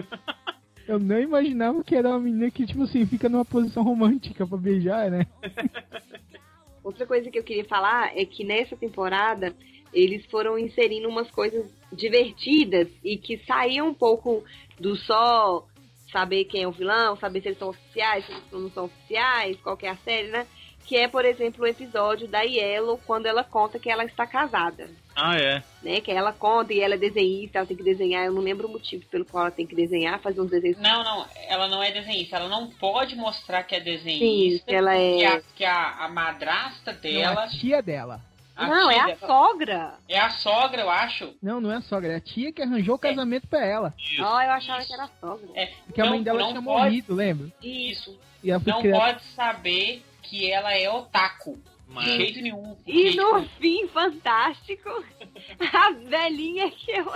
[0.88, 4.56] Eu não imaginava que era uma menina que, tipo assim, fica numa posição romântica pra
[4.56, 5.26] beijar, né?
[6.82, 9.52] Outra coisa que eu queria falar é que nessa temporada
[9.92, 14.44] eles foram inserindo umas coisas divertidas e que saíam um pouco
[14.78, 15.66] do só
[16.12, 19.58] saber quem é o vilão, saber se eles são oficiais, se eles não são oficiais,
[19.60, 20.46] qual que é a série, né?
[20.86, 24.88] Que é, por exemplo, o episódio da Yellow quando ela conta que ela está casada.
[25.16, 25.62] Ah, é.
[25.82, 28.68] Né, que ela conta e ela é desenhista, ela tem que desenhar, eu não lembro
[28.68, 31.82] o motivo pelo qual ela tem que desenhar, fazer uns desenhos Não, não, ela não
[31.82, 32.36] é desenhista.
[32.36, 34.58] Ela não pode mostrar que é desenhista.
[34.58, 37.44] Sim, que ela é- Que a, que a, a madrasta Não, dela.
[37.44, 38.20] a tia dela.
[38.54, 39.94] A Não, é a dela- sogra.
[40.08, 41.34] É a sogra, eu acho.
[41.42, 43.92] Não, não é a sogra, é a tia que arranjou o casamento pra ela.
[43.98, 44.22] Isso.
[44.22, 45.46] Ó, eu achava que era a sogra.
[45.54, 47.48] É, Porque a não- mãe dela não tinha pode- morrido, lembra?
[47.62, 48.18] Isso.
[48.44, 48.98] E ela Não criada.
[49.04, 51.58] pode saber que ela é otaku.
[51.88, 52.76] Mas- De jeito nenhum.
[52.86, 54.88] E no fim, fantástico,
[55.72, 57.12] a velhinha que eu...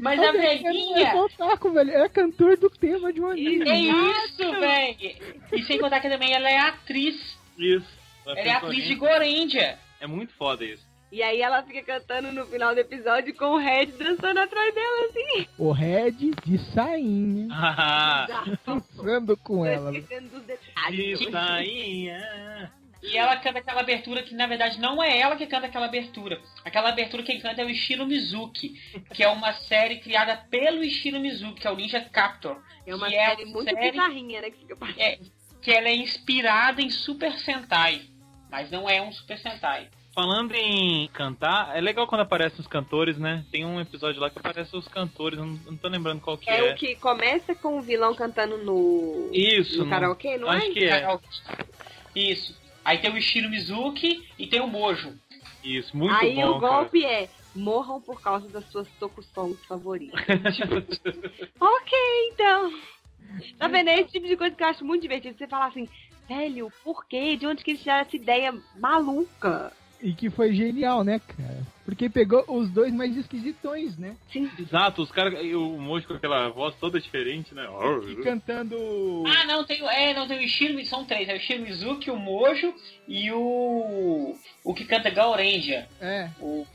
[0.00, 1.12] Mas Olha, a é velhinha.
[1.12, 1.90] só otaku, velho.
[1.92, 3.66] É cantor do tema de um anime.
[3.68, 5.36] É isso, velho.
[5.52, 7.38] E sem contar que também ela é atriz.
[7.56, 7.86] Isso.
[8.26, 9.78] Ela é atriz de Gorendia.
[9.98, 10.86] É muito foda isso.
[11.12, 15.06] E aí ela fica cantando no final do episódio com o Red dançando atrás dela,
[15.08, 15.46] assim.
[15.58, 17.48] O Red de sainha.
[17.52, 18.26] Ah,
[18.64, 19.90] Dançando com ela.
[19.90, 21.18] Tô esquecendo dos detalhes.
[21.18, 22.72] de sainha.
[23.02, 26.40] E ela canta aquela abertura que na verdade não é ela que canta aquela abertura.
[26.64, 28.74] Aquela abertura quem canta é o Ishiro Mizuki,
[29.14, 32.62] que é uma série criada pelo Ishiro Mizuki, que é o Ninja Captor.
[32.86, 34.50] É uma que é série muito série- bizarrinha, né?
[34.50, 35.02] Que.
[35.02, 35.18] É,
[35.62, 38.02] que ela é inspirada em Super Sentai,
[38.50, 39.88] mas não é um Super Sentai.
[40.14, 43.44] Falando em cantar, é legal quando aparecem os cantores, né?
[43.52, 46.66] Tem um episódio lá que aparecem os cantores, não, não tô lembrando qual que É,
[46.68, 46.72] é.
[46.72, 50.70] o que começa com o vilão cantando no, Isso, no não- karaokê, não acho é?
[50.70, 51.18] que é.
[52.14, 52.58] Isso.
[52.84, 55.14] Aí tem o Ishiro Mizuki e tem o Mojo.
[55.62, 60.18] Isso, muito Aí bom, o golpe é morram por causa das suas tokusongs favoritas.
[61.60, 61.98] ok,
[62.32, 62.72] então.
[63.58, 63.88] Tá vendo?
[63.90, 65.36] É esse tipo de coisa que eu acho muito divertido.
[65.38, 65.88] Você falar assim,
[66.28, 67.36] velho, por quê?
[67.36, 69.72] De onde que eles tiraram essa ideia maluca?
[70.02, 71.60] E que foi genial, né, cara?
[71.84, 74.16] Porque pegou os dois mais esquisitões, né?
[74.32, 74.48] Sim.
[74.58, 75.34] Exato, os caras.
[75.54, 77.66] O Mojo com aquela voz toda diferente, né?
[78.08, 78.76] E cantando.
[79.26, 81.28] Ah, não, tem, o- é, não, tem o Ishiro, são três.
[81.28, 82.72] É o Ishiro Mizuki, o Mojo
[83.06, 84.34] e o.
[84.64, 85.88] O que canta Gaurendia.
[86.00, 86.66] É, O,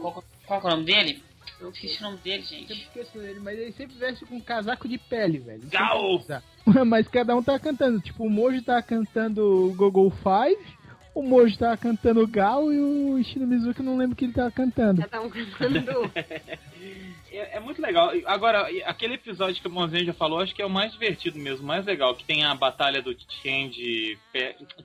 [0.00, 1.22] qual, qual que é o nome dele?
[1.60, 2.72] Eu esqueci o nome dele, eu gente.
[2.72, 5.62] esqueço dele, mas ele sempre veste com um casaco de pele, velho.
[5.70, 6.20] Gal!
[6.28, 6.42] é.
[6.84, 8.00] Mas cada um tá cantando.
[8.00, 10.60] Tipo, o Mojo tá cantando Gogol Five,
[11.14, 14.32] o Mojo tá cantando Gal e o Ishino Mizuki eu não lembro o que ele
[14.32, 15.00] tava cantando.
[15.00, 16.10] Já estavam cantando.
[17.32, 18.10] É, é muito legal.
[18.26, 21.66] Agora, aquele episódio que o Monzinho já falou, acho que é o mais divertido mesmo,
[21.66, 24.18] mais legal, que tem a batalha do Change,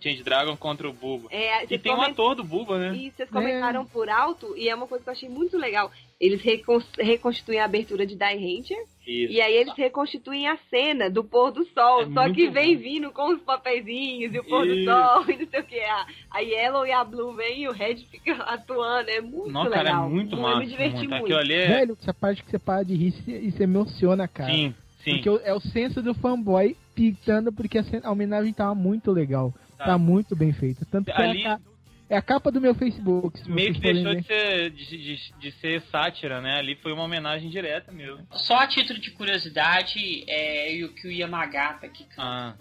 [0.02, 1.28] Change Dragon contra o Buba.
[1.32, 2.95] É, E tem o coment- ator do Buba, né?
[2.95, 5.91] E vocês comentaram por alto, e é uma coisa que eu achei muito legal.
[6.20, 9.34] Eles recon- reconstituem a abertura de Die Ranger, Isso.
[9.34, 12.76] e aí eles reconstituem a cena do pôr do sol, É só muito que vem
[12.76, 12.82] bom.
[12.82, 14.86] vindo com os papeizinhos e o pôr do Isso.
[14.86, 15.80] sol e não sei o que.
[15.80, 19.70] A, a Yellow e a Blue vem e o Red fica atuando, é muito Nossa,
[19.70, 19.86] legal.
[19.86, 20.60] cara, é muito Eu massa.
[20.60, 21.10] me diverti muito.
[21.12, 21.24] muito.
[21.26, 21.68] Aquilo ali é...
[21.68, 22.14] Velho, essa
[22.44, 24.52] que você para de rir e se emociona, cara.
[24.54, 24.74] Sim,
[25.04, 25.12] sim.
[25.22, 29.54] Porque é o senso do fanboy pitando, porque a, homenagem tava muito legal.
[29.78, 29.86] Tá.
[29.86, 30.86] Tá, muito bem feita.
[30.90, 31.62] Tanto que Ali- é, a, ca-
[32.10, 33.40] é a capa do meu Facebook.
[33.48, 36.58] Meio que deixou de ser, de, de- de ser sátira, né?
[36.58, 38.26] Ali foi uma homenagem direta mesmo.
[38.32, 42.22] Só a título de curiosidade, é o que o Yamagata que canta.
[42.24, 42.56] Ah.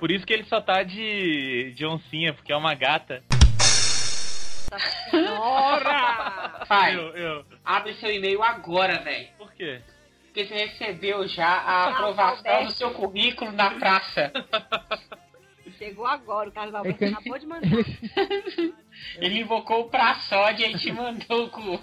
[0.00, 3.22] Por isso que ele só tá de, de oncinha, porque é uma gata.
[5.40, 6.64] Ora!
[6.68, 7.44] Pai, Eu, eu.
[7.64, 9.28] abre seu e-mail agora, velho.
[9.38, 9.80] Por quê?
[10.26, 14.32] Porque você recebeu já a aprovação do seu currículo na praça.
[15.78, 17.68] Chegou agora, o Carlos É Alberto acabou de mandar.
[19.18, 21.78] Ele invocou o praçódia e te mandou com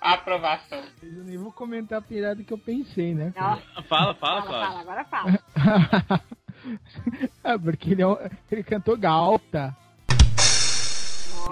[0.00, 0.82] a aprovação.
[1.02, 3.32] Eu nem vou comentar a pirada que eu pensei, né?
[3.36, 6.20] Ó, Fala, fala, fala, fala, agora fala.
[7.44, 8.18] é, porque ele, é um-
[8.50, 9.74] ele cantou Galta.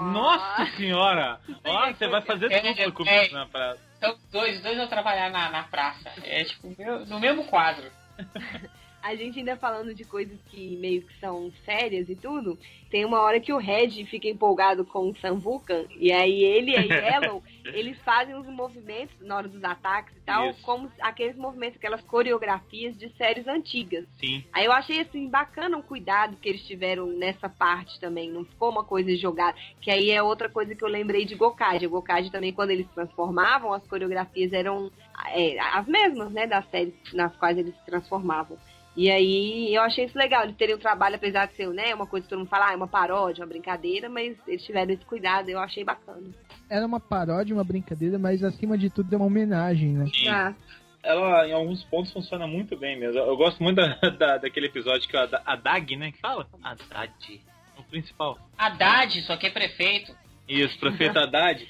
[0.01, 1.39] Nossa senhora!
[1.65, 3.29] Ó, você vai fazer É, dupla é, comigo é.
[3.31, 3.79] na praça.
[3.97, 6.11] Então, dois, dois vão trabalhar na, na praça.
[6.23, 7.89] É tipo, meu- no mesmo quadro.
[9.01, 12.57] A gente ainda falando de coisas que meio que são sérias e tudo,
[12.89, 16.71] tem uma hora que o Red fica empolgado com o Sam Vulcan, e aí ele
[16.71, 16.81] e a
[17.21, 20.61] Yellow, eles fazem uns movimentos na hora dos ataques e tal, Isso.
[20.63, 24.05] como aqueles movimentos, aquelas coreografias de séries antigas.
[24.19, 24.43] Sim.
[24.51, 28.69] Aí eu achei assim bacana o cuidado que eles tiveram nessa parte também, não ficou
[28.69, 31.85] uma coisa jogada, que aí é outra coisa que eu lembrei de Gokage.
[31.85, 34.91] O Gokage também quando eles se transformavam, as coreografias eram
[35.27, 38.57] é, as mesmas, né, das séries nas quais eles se transformavam.
[38.97, 42.05] E aí eu achei isso legal, eles terem o trabalho, apesar de ser, né, uma
[42.07, 45.05] coisa que todo mundo fala, ah, é uma paródia, uma brincadeira, mas eles tiveram esse
[45.05, 46.27] cuidado, eu achei bacana.
[46.69, 50.05] Era uma paródia, uma brincadeira, mas acima de tudo é uma homenagem, né?
[50.13, 50.27] Sim.
[50.27, 50.53] Ah,
[51.01, 53.17] Ela, em alguns pontos, funciona muito bem mesmo.
[53.19, 56.11] Eu gosto muito da, da- daquele episódio que a, Da- a Dag, né?
[56.11, 56.45] Que fala?
[56.61, 57.41] Haddad.
[57.77, 58.37] O principal.
[58.57, 60.13] Haddad, só que é prefeito.
[60.47, 61.65] Isso, prefeito Haddad.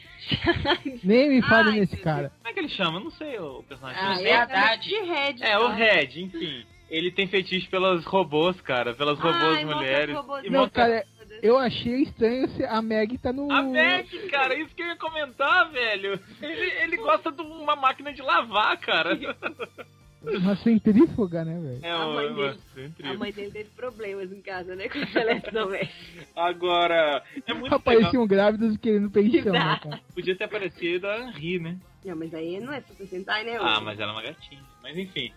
[1.04, 2.32] Nem me fale Ai, nesse cara.
[2.38, 2.98] Como é que ele chama?
[2.98, 4.02] Eu não sei o personagem.
[4.02, 4.90] ah, eu Haddad.
[4.90, 5.36] Red.
[5.42, 5.74] É, o tá?
[5.76, 6.66] Red, enfim.
[6.90, 8.94] Ele tem fetiche pelas robôs, cara.
[8.94, 10.16] Pelas robôs Ai, mulheres.
[10.16, 11.06] robôs E Não, cara,
[11.42, 13.52] eu achei estranho se a Meg tá no.
[13.52, 16.20] A Meg, cara, isso que eu ia comentar, velho.
[16.42, 19.18] Ele, ele gosta de uma máquina de lavar, cara.
[20.22, 21.80] Uma centrífuga, né, velho?
[21.82, 22.60] É A mãe dele.
[22.76, 23.08] sempre.
[23.08, 24.90] A mãe dele teve problemas em casa, né?
[24.90, 26.28] Com os eletrodomésticos.
[26.36, 27.80] Agora, é muito legal.
[27.80, 30.02] Apareciam grávidos querendo pensão, né, cara?
[30.14, 31.78] Podia ter aparecido a Henri, né?
[32.04, 33.58] Não, mas aí não é Super Sentai, né?
[33.62, 34.62] Ah, mas ela é uma gatinha.
[34.84, 35.32] Mas enfim.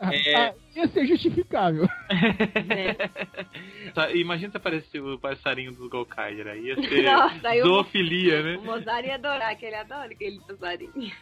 [0.00, 0.34] Ah, É.
[0.36, 1.82] ah, ia ser justificável.
[2.08, 2.96] Né?
[3.94, 6.46] Tá, Imagina se aparecesse o passarinho do Golkaider.
[6.46, 8.56] Aí ia ser Nossa, o, zoofilia, o né?
[8.58, 10.92] Mozart ia adorar, que ele adora aquele passarinho.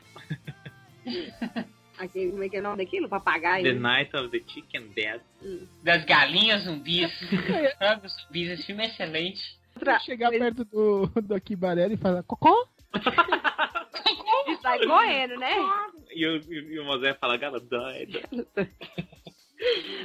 [1.99, 3.09] Aquele, como é que é o nome daquilo?
[3.09, 3.65] Papagaio?
[3.65, 5.19] The Night of the Chicken Dead.
[5.83, 7.11] Das galinhas zumbis,
[7.79, 9.41] frangos zumbis, esse filme é excelente.
[9.75, 12.69] Outra- Chegar perto do, do Akibarelli e falar, cocó?
[14.49, 15.51] E sai correndo, né?
[16.15, 18.21] E o, e, o Mosé fala, doida.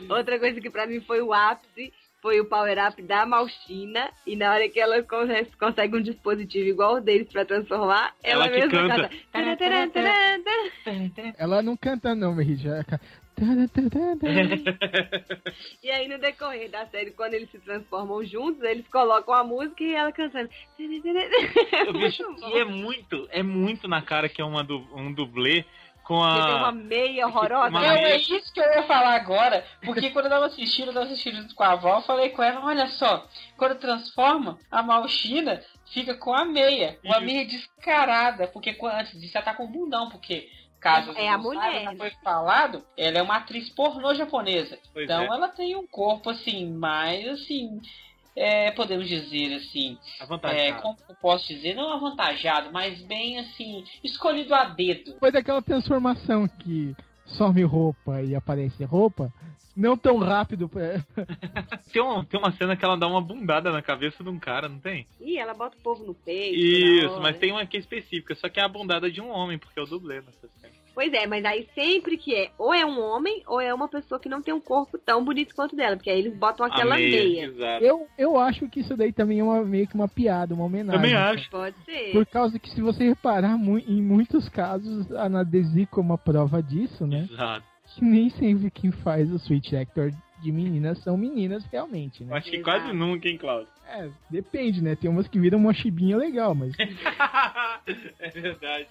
[0.10, 4.10] Outra coisa que pra mim foi o ápice foi o power-up da Malchina.
[4.26, 5.28] E na hora que ela con-
[5.60, 9.10] consegue um dispositivo igual o deles pra transformar, ela, Ela mesma canta.
[9.32, 9.58] Taran.
[11.38, 12.64] Ela não canta não, Merrit.
[15.84, 19.84] E aí no decorrer da série, quando eles se transformam juntos, eles colocam a música
[19.84, 20.50] e ela cantando.
[21.90, 22.24] O bicho,
[22.54, 25.66] e é muito, é muito na cara que é uma du, um dublê
[26.04, 26.72] com Porque tem uma a.
[26.72, 27.70] meia horrorosa.
[27.70, 30.94] Uma meia- é isso que eu ia falar agora, porque quando eu tava assistindo, eu
[30.94, 33.28] tava assistindo junto com a avó, eu falei com ela, olha só,
[33.58, 35.62] quando transforma, a Malchina
[35.94, 37.26] fica com a meia, uma Isso.
[37.26, 40.50] meia descarada, porque antes disso ela tá com bundão, porque
[40.82, 41.84] caso É a mulher.
[41.84, 44.78] já foi falado, ela é uma atriz pornô japonesa.
[44.92, 45.28] Pois então é.
[45.28, 47.80] ela tem um corpo assim, mais assim,
[48.36, 50.82] é, podemos dizer assim, é, Avantajado.
[50.82, 55.14] como eu posso dizer, não avantajado, mas bem assim, escolhido a dedo.
[55.14, 56.96] Depois daquela transformação que
[57.26, 59.32] some roupa e aparece roupa,
[59.76, 61.04] não tão rápido pra...
[61.92, 64.68] Tem, um, tem uma cena que ela dá uma bundada na cabeça de um cara,
[64.68, 65.08] não tem?
[65.20, 66.58] Ih, ela bota o povo no peito.
[66.58, 67.22] Isso, hora.
[67.22, 69.84] mas tem uma aqui específica, só que é a bundada de um homem, porque é
[69.84, 70.81] o dublê nessa cena.
[70.94, 74.20] Pois é, mas aí sempre que é, ou é um homem, ou é uma pessoa
[74.20, 77.46] que não tem um corpo tão bonito quanto dela, porque aí eles botam aquela meia.
[77.46, 77.84] Exato.
[77.84, 81.02] Eu, eu acho que isso daí também é uma, meio que uma piada, uma homenagem.
[81.02, 81.50] Também acho.
[81.50, 82.12] Pode ser.
[82.12, 86.62] Por causa que se você reparar, mu- em muitos casos, a Nadesico é uma prova
[86.62, 87.28] disso, né?
[87.32, 87.66] Exato.
[87.96, 90.12] Que nem sempre quem faz o Switch Actor
[90.42, 92.36] de meninas são meninas realmente, né?
[92.36, 92.80] Acho que Exato.
[92.80, 93.68] quase nunca, hein, Cláudio?
[93.88, 94.96] É, depende, né?
[94.96, 96.74] Tem umas que viram uma chibinha legal, mas
[98.20, 98.88] é verdade.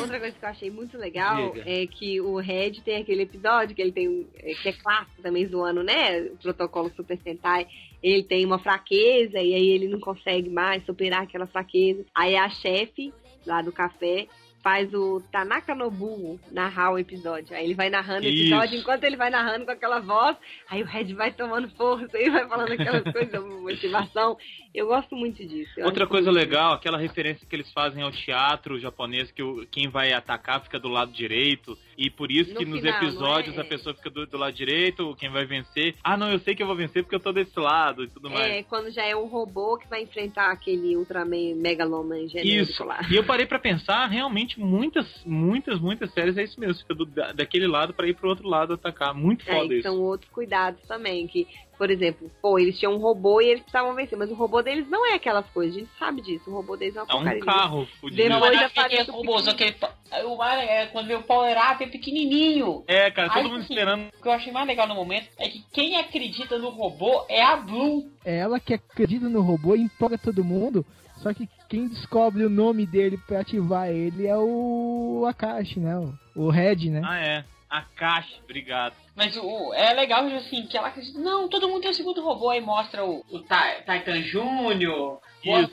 [0.00, 1.64] Outra coisa que eu achei muito legal Diga.
[1.68, 5.46] é que o Red tem aquele episódio que ele tem, é, que é clássico também
[5.46, 6.20] zoando, né?
[6.20, 7.66] O protocolo Super Sentai.
[8.02, 12.04] Ele tem uma fraqueza e aí ele não consegue mais superar aquela fraqueza.
[12.14, 13.12] Aí a chefe
[13.44, 14.28] lá do café
[14.66, 17.56] faz o Tanaka Nobu narrar o episódio.
[17.56, 18.82] Aí ele vai narrando o episódio, Isso.
[18.82, 20.36] enquanto ele vai narrando com aquela voz,
[20.68, 24.36] aí o Red vai tomando força e vai falando aquelas coisas, motivação.
[24.76, 25.72] Eu gosto muito disso.
[25.78, 29.66] Eu Outra coisa muito- legal, aquela referência que eles fazem ao teatro japonês, que o,
[29.70, 33.56] quem vai atacar fica do lado direito, e por isso No que nos final, episódios
[33.56, 33.60] é?
[33.62, 35.94] a pessoa fica do, do lado direito, quem vai vencer.
[36.04, 38.28] Ah, não, eu sei que eu vou vencer porque eu tô desse lado e tudo
[38.28, 38.46] mais.
[38.52, 42.84] É, quando já é um robô que vai enfrentar aquele Ultraman Megaloman genérico Isso.
[42.84, 43.00] lá.
[43.10, 46.74] E eu parei pra pensar, realmente, muitas, muitas, muitas séries é isso mesmo.
[46.82, 49.14] Fica do- da- daquele lado pra ir pro outro lado atacar.
[49.14, 49.82] Muito É, foda que isso.
[49.88, 51.46] são outros cuidados também, que,
[51.76, 54.88] por exemplo, pô, eles tinham um robô e eles precisavam vencer, mas o robô deles
[54.88, 57.40] não é aquelas coisas, a gente sabe disso, o robô deles é uma É um
[57.40, 58.22] carro fudido.
[58.22, 61.86] Depois aparece o robôzão, aquele, pa- o mais é quando vê o Power Up é
[61.86, 62.84] pequenininho.
[62.86, 64.08] É, cara, todo Aí, mundo assim, esperando.
[64.18, 67.42] O que eu achei mais legal no momento é que quem acredita no robô é
[67.42, 68.10] a Blue.
[68.24, 70.84] é ela que acredita no robô e empolga todo mundo.
[71.16, 75.96] Só que quem descobre o nome dele pra ativar ele é o Akashi, né?
[75.96, 76.14] O,
[76.44, 77.00] o Red, né?
[77.04, 77.44] Ah, é.
[77.70, 78.94] A caixa, obrigado.
[79.16, 82.50] Mas o, é legal, assim, que ela acredita, não, todo mundo tem o segundo robô,
[82.50, 85.72] aí mostra o, o Ti- Titan Júnior, Isso.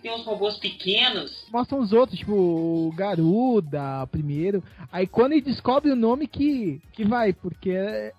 [0.00, 1.44] tem uns robôs pequenos.
[1.52, 4.62] Mostram os outros, tipo o Garuda primeiro.
[4.92, 7.72] Aí quando ele descobre o nome que, que vai, porque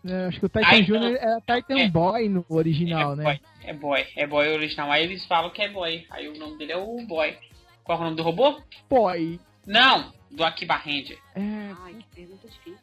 [0.04, 0.82] né, acho que o Titan.
[0.84, 1.16] Jr.
[1.22, 1.90] é Titan É.
[1.90, 3.24] Boy no original, é né?
[3.24, 4.92] boy, é boy, é boy original.
[4.92, 7.38] Aí eles falam que é boy, aí o nome dele é o boy.
[7.84, 8.60] Qual é o nome do robô?
[8.90, 9.40] Boy.
[9.66, 11.18] Não, do Akiba Ranger.
[11.36, 12.78] É, Ai, que pergunta difícil.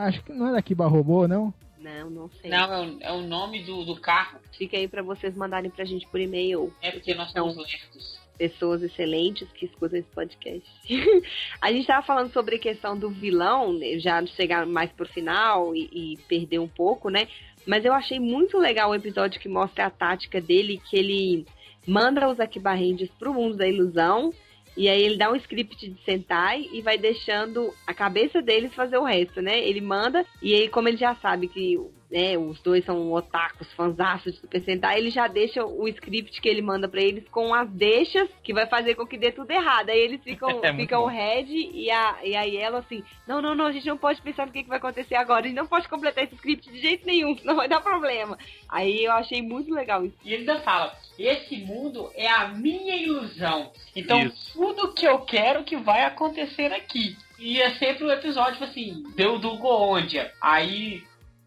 [0.00, 1.52] Acho que não era Kiba Robô, não?
[1.78, 2.50] Não, não sei.
[2.50, 4.38] Não, é o, é o nome do, do carro.
[4.56, 6.72] Fica aí pra vocês mandarem pra gente por e-mail.
[6.82, 8.20] É porque nós somos lerdos.
[8.36, 10.68] pessoas excelentes que escutam esse podcast.
[11.60, 15.74] a gente tava falando sobre a questão do vilão, né, já chegar mais pro final
[15.74, 17.26] e, e perder um pouco, né?
[17.66, 21.46] Mas eu achei muito legal o episódio que mostra a tática dele, que ele
[21.86, 24.32] manda os Akiba Rangers pro mundo da ilusão,
[24.76, 28.98] e aí ele dá um script de Sentai e vai deixando a cabeça deles fazer
[28.98, 29.58] o resto, né?
[29.58, 31.78] Ele manda, e aí como ele já sabe que
[32.10, 36.48] né, os dois são otakus, fanzaços de Super Sentai, ele já deixa o script que
[36.48, 39.90] ele manda pra eles com as deixas que vai fazer com que dê tudo errado.
[39.90, 41.06] Aí eles ficam, É ficam o.
[41.06, 44.46] Red e a, e a Yellow assim, não, não, não, a gente não pode pensar
[44.46, 47.06] no que, que vai acontecer agora, a gente não pode completar esse script de jeito
[47.06, 48.38] nenhum, senão vai dar problema.
[48.68, 50.16] Aí eu achei muito legal isso.
[50.24, 53.70] E ele ainda fala: esse mundo é a minha ilusão.
[53.94, 54.52] Então Isso.
[54.54, 57.16] tudo que eu quero que vai acontecer aqui.
[57.38, 60.32] E é sempre um episódio, tipo assim, deu do Goondia.
[60.40, 61.02] Aí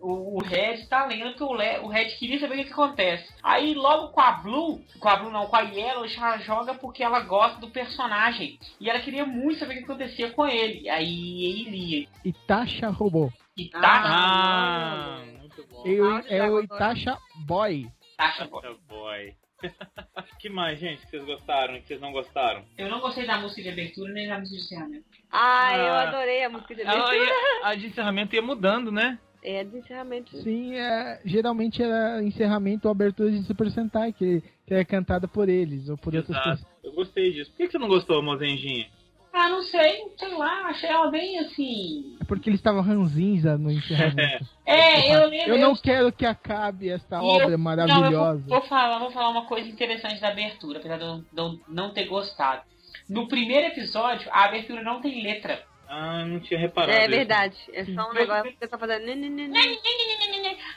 [0.06, 2.72] o, o Red tá lendo que o, Le- o Red queria saber o que, que
[2.74, 3.34] acontece.
[3.42, 7.02] Aí logo com a Blue, com a Blue não, com a Yellow, já joga porque
[7.04, 8.60] ela gosta do personagem.
[8.80, 10.90] E ela queria muito saber o que acontecia com ele.
[10.90, 12.08] Aí ele lia.
[12.26, 13.32] Itacha Robô.
[13.56, 15.84] E tá Ah, muito bom.
[15.86, 16.62] Eu, é o.
[16.62, 17.88] Itacha Boy.
[18.18, 18.48] Tá
[18.88, 19.36] boy.
[20.40, 22.66] que mais, gente, que vocês gostaram e que vocês não gostaram?
[22.78, 25.06] Eu não gostei da música de abertura nem da música de encerramento.
[25.32, 26.02] Ah, eu Ah.
[26.04, 27.16] adorei a música de Ela abertura.
[27.26, 29.18] ia, a de encerramento ia mudando, né?
[29.44, 30.36] É, de encerramento.
[30.38, 35.50] Sim, é, geralmente era encerramento ou abertura de Super Sentai, que, que é cantada por
[35.50, 36.50] eles ou por outras Exato.
[36.60, 36.74] pessoas.
[36.84, 37.52] Eu gostei disso.
[37.52, 38.88] Por que que você não gostou, mozenjinha?
[39.34, 42.16] Ah, não sei, sei lá, achei ela bem assim.
[42.22, 44.46] É porque eles estavam ranzinza no encerramento.
[44.66, 45.50] É, eu lembro.
[45.50, 48.40] Eu não quero que acabe esta E obra eu- Não, eu maravilhosa.
[48.48, 51.60] vou, vou falar, vou falar uma coisa interessante da abertura, apesar de eu, de eu
[51.68, 52.62] não ter gostado.
[53.10, 55.62] No primeiro episódio, a abertura não tem letra.
[55.96, 56.98] Ah, não tinha reparado.
[56.98, 57.10] É isso.
[57.12, 57.56] verdade.
[57.72, 59.06] É só um negócio que você tá fazendo.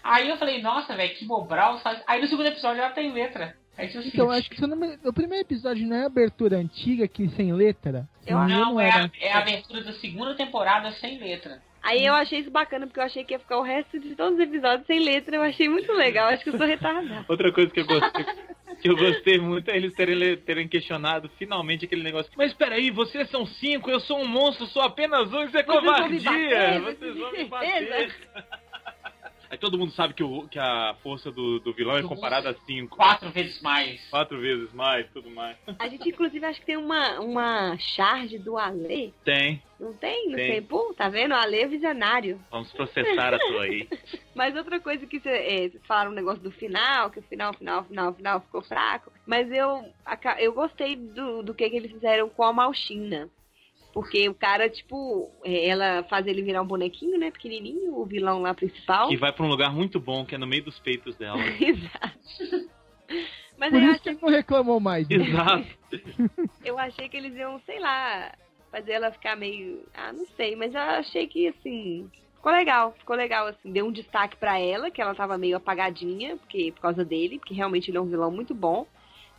[0.03, 1.81] Aí eu falei, nossa, velho, que bobral.
[2.07, 3.57] Aí no segundo episódio ela tem letra.
[3.79, 4.99] Aí Então, acho que me...
[5.05, 8.07] o primeiro episódio não é a abertura antiga que sem letra?
[8.27, 11.62] Eu não não, é a, é a abertura da segunda temporada sem letra.
[11.87, 14.34] Aí eu achei isso bacana, porque eu achei que ia ficar o resto de todos
[14.34, 15.37] os episódios sem letra.
[15.37, 16.28] Eu achei muito legal.
[16.28, 17.24] Acho que eu sou retardada.
[17.28, 18.24] Outra coisa que eu gostei,
[18.82, 22.30] que eu gostei muito é eles terem, terem questionado finalmente aquele negócio.
[22.37, 25.66] Mas peraí, vocês são cinco, eu sou um monstro, sou apenas um, isso é Vocês
[25.66, 26.30] vão me covardia!
[26.30, 28.14] bater, Vocês vão me bater!
[29.57, 32.55] Aí todo mundo sabe que, o, que a força do, do vilão é comparada a
[32.67, 32.95] cinco.
[32.95, 34.07] Quatro vezes mais.
[34.11, 35.57] Quatro vezes mais, tudo mais.
[35.79, 39.15] A gente, inclusive, acho que tem uma, uma charge do Ale.
[39.25, 39.63] Tem.
[39.81, 40.29] Não tem?
[40.29, 40.63] No Tem.
[40.95, 41.33] Tá vendo?
[41.33, 42.39] O Ale é visionário.
[42.51, 43.89] Vamos processar a tua aí.
[44.37, 48.13] Mas outra coisa que vocês falaram um negócio do final, que o final, final, final,
[48.13, 49.11] final ficou fraco.
[49.25, 49.91] Mas eu,
[50.39, 53.31] eu gostei do, do que, que eles fizeram com a Malchina.
[53.97, 57.30] Porque o cara, tipo, é, ela faz ele virar um bonequinho, né?
[57.30, 59.11] Pequenininho, o vilão lá principal.
[59.11, 61.40] E vai pra um lugar muito bom, que é no meio dos peitos dela.
[61.59, 62.68] Exato.
[63.57, 65.09] Mas Por eu, isso que ele não reclamou mais.
[65.09, 65.16] né?
[65.16, 65.66] Exato.
[66.62, 68.34] eu achei que eles iam, sei lá,
[68.70, 69.82] fazer ela ficar meio.
[69.94, 72.11] Ah, não sei, mas eu achei que assim.
[72.34, 73.72] Ficou legal, ficou legal, assim.
[73.72, 77.55] Deu um destaque pra ela, que ela tava meio apagadinha, porque, por causa dele, porque
[77.55, 78.86] realmente ele é um vilão muito bom.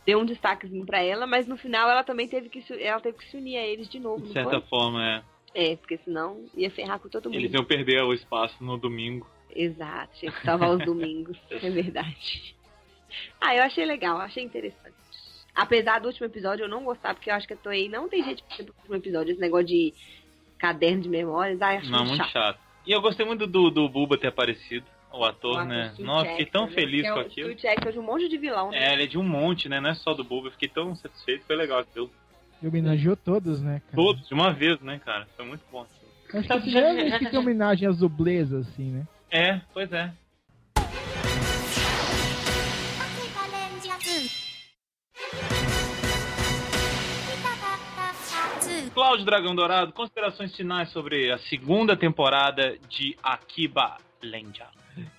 [0.08, 3.18] Deu um destaquezinho pra ela, mas no final ela também teve que se, ela teve
[3.18, 4.68] que se unir a eles de novo, De certa foi?
[4.70, 5.22] forma, é.
[5.54, 7.38] É, porque senão ia ferrar com todo mundo.
[7.38, 9.28] Eles iam perder o espaço no domingo.
[9.54, 12.56] Exato, tinha que salvar os domingos, é verdade.
[13.38, 14.96] Ah, eu achei legal, achei interessante.
[15.54, 18.24] Apesar do último episódio eu não gostar, porque eu acho que a Toei não tem
[18.24, 19.92] jeito de pro último episódio, esse negócio de
[20.58, 22.32] caderno de memórias, ai, acho Não, muito muito chato.
[22.32, 22.60] chato.
[22.86, 25.90] E eu gostei muito do, do Buba ter aparecido, o ator, O ator né?
[25.94, 26.72] Stu Nossa, fiquei tão né?
[26.72, 27.50] feliz Que é com o aquilo.
[27.52, 28.90] Stu Jackson de um monte de vilão, né?
[28.90, 29.80] É, ele é de um monte, né?
[29.80, 30.48] Não é só do Buba.
[30.48, 32.10] Eu fiquei tão satisfeito, foi legal aquilo.
[32.60, 33.96] Ele homenageou todos, né, cara?
[33.96, 35.26] Todos, de uma vez, né, cara?
[35.36, 35.82] Foi muito bom.
[35.82, 36.38] aquilo.
[36.38, 39.06] Acho que a primeira vez que tem homenagem às dublês, assim, né?
[39.30, 40.12] É, pois é.
[48.94, 54.66] Cláudio Dragão Dourado, considerações finais sobre a segunda temporada de Akiba Lenja.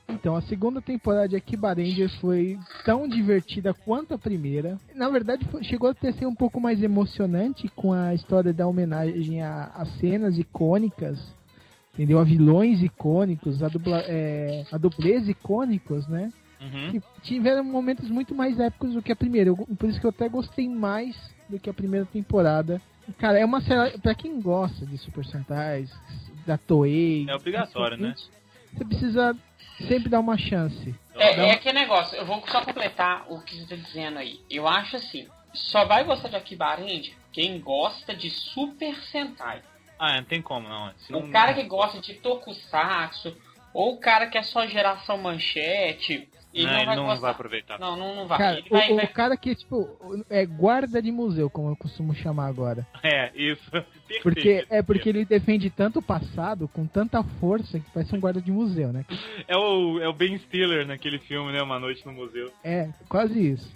[0.09, 4.77] Então, a segunda temporada de Akiba Ranger foi tão divertida quanto a primeira.
[4.95, 9.41] Na verdade, chegou a ter ser um pouco mais emocionante com a história da homenagem
[9.41, 11.19] a, a cenas icônicas,
[11.93, 12.19] entendeu?
[12.19, 16.32] A vilões icônicos, a, dubla, é, a dublês icônicos, né?
[16.61, 16.91] Uhum.
[16.91, 19.49] que tiveram momentos muito mais épicos do que a primeira.
[19.49, 21.15] Eu- por isso que eu até gostei mais
[21.47, 22.82] do que a primeira temporada.
[23.17, 23.97] Cara, é uma série.
[23.99, 25.89] Pra quem gosta de Super Sentais,
[26.45, 27.25] da Toei.
[27.30, 28.13] É obrigatório, né?
[28.73, 29.36] Você precisa
[29.88, 30.95] sempre dar uma chance.
[31.15, 34.39] É, Dá é aquele negócio, eu vou só completar o que você tá dizendo aí.
[34.49, 39.61] Eu acho assim, só vai gostar de Akiba Ranger quem gosta de Super Sentai.
[39.97, 40.91] Ah, não tem como, não.
[40.99, 43.36] Senão- O cara que gosta de Tokusatsu,
[43.73, 47.22] ou o cara que é só geração manchete, ele Não, não, ele vai não gostar.
[47.22, 47.80] vai aproveitar.
[47.80, 48.38] Não, não, não vai.
[48.38, 49.88] Cara, ele vai, o, vai- o cara que, tipo,
[50.30, 52.86] é guarda de museu, como eu costumo chamar agora.
[53.04, 53.70] É, isso.
[53.72, 54.24] Perfeito.
[54.24, 58.41] Porque, é porque ele defende tanto o passado com tanta força que parece um guarda
[58.41, 59.06] de museu, né?
[59.47, 61.62] É o, é o Ben Stiller naquele filme, né?
[61.62, 62.52] Uma Noite no Museu.
[62.64, 63.72] É, quase isso.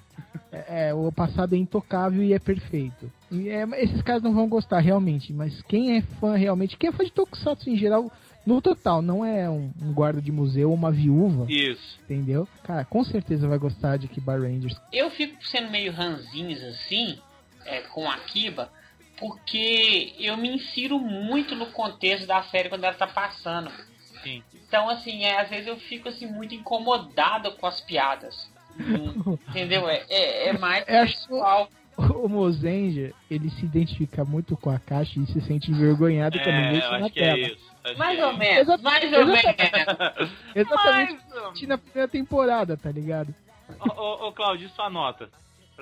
[0.51, 3.11] É, é, o passado é intocável e é perfeito.
[3.31, 6.93] E é, esses caras não vão gostar realmente, mas quem é fã realmente, quem é
[6.93, 8.11] fã de Tokusatsu em geral,
[8.45, 11.97] No total, não é um, um guarda de museu ou uma viúva, Isso.
[12.03, 12.47] entendeu?
[12.63, 14.75] Cara, com certeza vai gostar de Kiba Rangers.
[14.91, 17.17] Eu fico sendo meio ranzinhos assim,
[17.65, 18.69] é, com a Kiba,
[19.17, 23.71] porque eu me insiro muito no contexto da série quando ela tá passando.
[24.23, 24.43] Sim.
[24.67, 28.51] Então, assim, é, às vezes eu fico assim muito incomodado com as piadas.
[29.49, 29.87] Entendeu?
[29.87, 31.69] É, é, é mais É, acho- pessoal.
[31.95, 36.71] O Mozenja, ele se identifica muito com a caixa e se sente envergonhado quando É,
[36.71, 37.37] deixa na que tela.
[37.37, 37.72] é isso.
[37.97, 40.31] Mais é ou menos, mais ou menos.
[40.55, 43.33] Exatamente Mais na primeira temporada, tá ligado?
[43.79, 45.29] Ô, ô, ô Claudio, sua nota?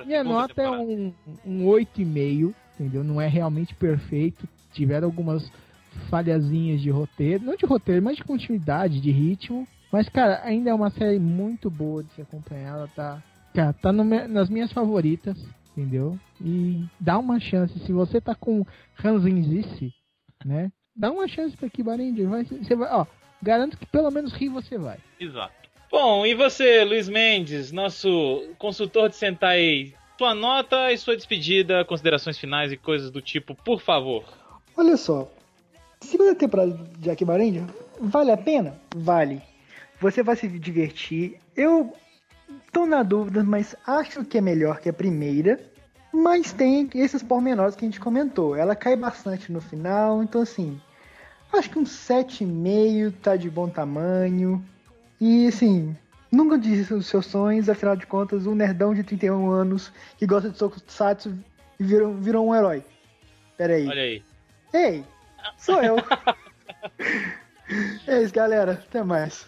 [0.05, 0.83] Minha nota é temporada?
[0.83, 1.13] um,
[1.45, 3.03] um 8,5, entendeu?
[3.03, 4.47] Não é realmente perfeito.
[4.73, 5.51] Tiveram algumas
[6.09, 9.67] falhazinhas de roteiro, não de roteiro, mas de continuidade, de ritmo.
[9.91, 12.77] Mas, cara, ainda é uma série muito boa de se acompanhar.
[12.77, 13.21] Ela tá,
[13.53, 15.37] cara, tá no nas minhas favoritas,
[15.71, 16.17] entendeu?
[16.39, 17.77] E dá uma chance.
[17.79, 18.65] Se você tá com
[19.03, 19.93] Hansenzice,
[20.45, 20.71] né?
[20.95, 22.27] Dá uma chance pra Kiba Ranger.
[22.27, 23.05] Vai, você vai, ó,
[23.41, 24.97] garanto que pelo menos rir você vai.
[25.19, 25.53] Exato.
[25.89, 32.37] Bom, e você, Luiz Mendes, nosso consultor de Sentai, sua nota e sua despedida, considerações
[32.37, 34.23] finais e coisas do tipo, por favor.
[34.77, 35.29] Olha só,
[35.99, 37.63] segunda temporada de Akiba Ranger,
[37.99, 38.79] vale a pena?
[38.95, 39.41] Vale.
[39.99, 41.37] Você vai se divertir.
[41.55, 41.93] Eu
[42.71, 45.59] tô na dúvida, mas acho que é melhor que a primeira.
[46.13, 48.55] Mas tem esses pormenores que a gente comentou.
[48.55, 50.79] Ela cai bastante no final, então assim,
[51.53, 54.63] acho que um 7,5 tá de bom tamanho.
[55.19, 55.95] E assim,
[56.31, 60.49] nunca desista dos seus sonhos, afinal de contas, um nerdão de 31 anos que gosta
[60.49, 61.37] de Tokusatsu
[61.79, 62.83] virou, virou um herói.
[63.57, 63.87] Pera aí.
[63.87, 64.23] Olha aí.
[64.73, 65.03] Ei,
[65.57, 65.97] sou eu.
[68.07, 68.73] é isso, galera.
[68.73, 69.47] Até mais.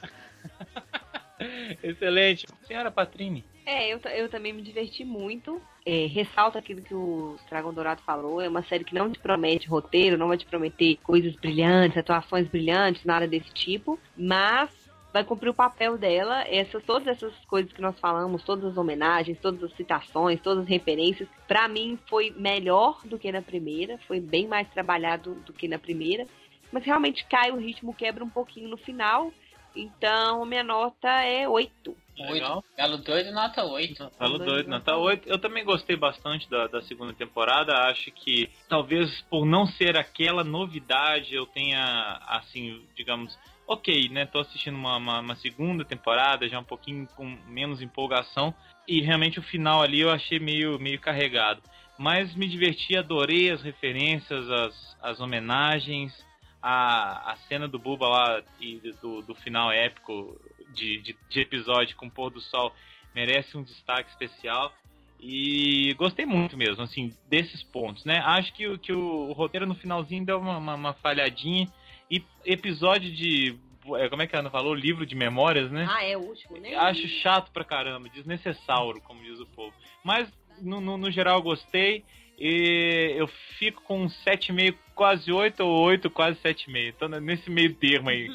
[1.82, 2.48] Excelente.
[2.68, 3.44] Senhora Patrini.
[3.66, 5.62] É, eu, eu também me diverti muito.
[5.86, 8.42] É, ressalto aquilo que o Dragão Dourado falou.
[8.42, 12.48] É uma série que não te promete roteiro, não vai te prometer coisas brilhantes, atuações
[12.48, 14.00] brilhantes, nada desse tipo.
[14.18, 14.70] Mas
[15.14, 16.44] vai cumprir o papel dela.
[16.48, 20.70] Essas, todas essas coisas que nós falamos, todas as homenagens, todas as citações, todas as
[20.70, 23.98] referências, pra mim foi melhor do que na primeira.
[24.08, 26.26] Foi bem mais trabalhado do que na primeira.
[26.72, 29.32] Mas realmente cai o ritmo, quebra um pouquinho no final.
[29.76, 31.96] Então, minha nota é 8.
[32.18, 32.58] Legal.
[32.58, 32.68] Oito.
[32.78, 34.12] Galo doido, nota 8.
[34.18, 35.28] Falo Dois, doido, nota 8.
[35.28, 37.74] Eu também gostei bastante da, da segunda temporada.
[37.90, 44.26] Acho que talvez por não ser aquela novidade, eu tenha, assim, digamos, ok, né?
[44.28, 48.54] Tô assistindo uma, uma, uma segunda temporada, já um pouquinho com menos empolgação.
[48.88, 51.62] E realmente o final ali eu achei meio, meio carregado.
[51.98, 56.14] Mas me diverti, adorei as referências, as, as homenagens,
[56.64, 60.40] a, a cena do Buba lá e do, do final épico
[60.74, 62.74] de, de, de episódio com o pôr do sol
[63.14, 64.74] merece um destaque especial.
[65.20, 68.20] E gostei muito mesmo, assim, desses pontos, né?
[68.26, 71.68] Acho que, o- que o, o roteiro no finalzinho deu uma, uma, uma falhadinha.
[72.12, 73.56] E episódio de.
[73.96, 74.74] é, Como é que ela falou?
[74.76, 75.88] Livro de memórias, né?
[75.90, 76.76] Ah, é o último, né?
[76.76, 79.74] Acho chato pra caramba, desnecessário, como diz o povo.
[80.04, 80.30] Mas,
[80.62, 82.04] no, no, no geral, eu gostei.
[82.38, 83.28] E eu
[83.60, 86.94] fico com um 7,5, quase 8 ou 8, quase 7,5.
[86.98, 88.30] Tô nesse meio termo aí.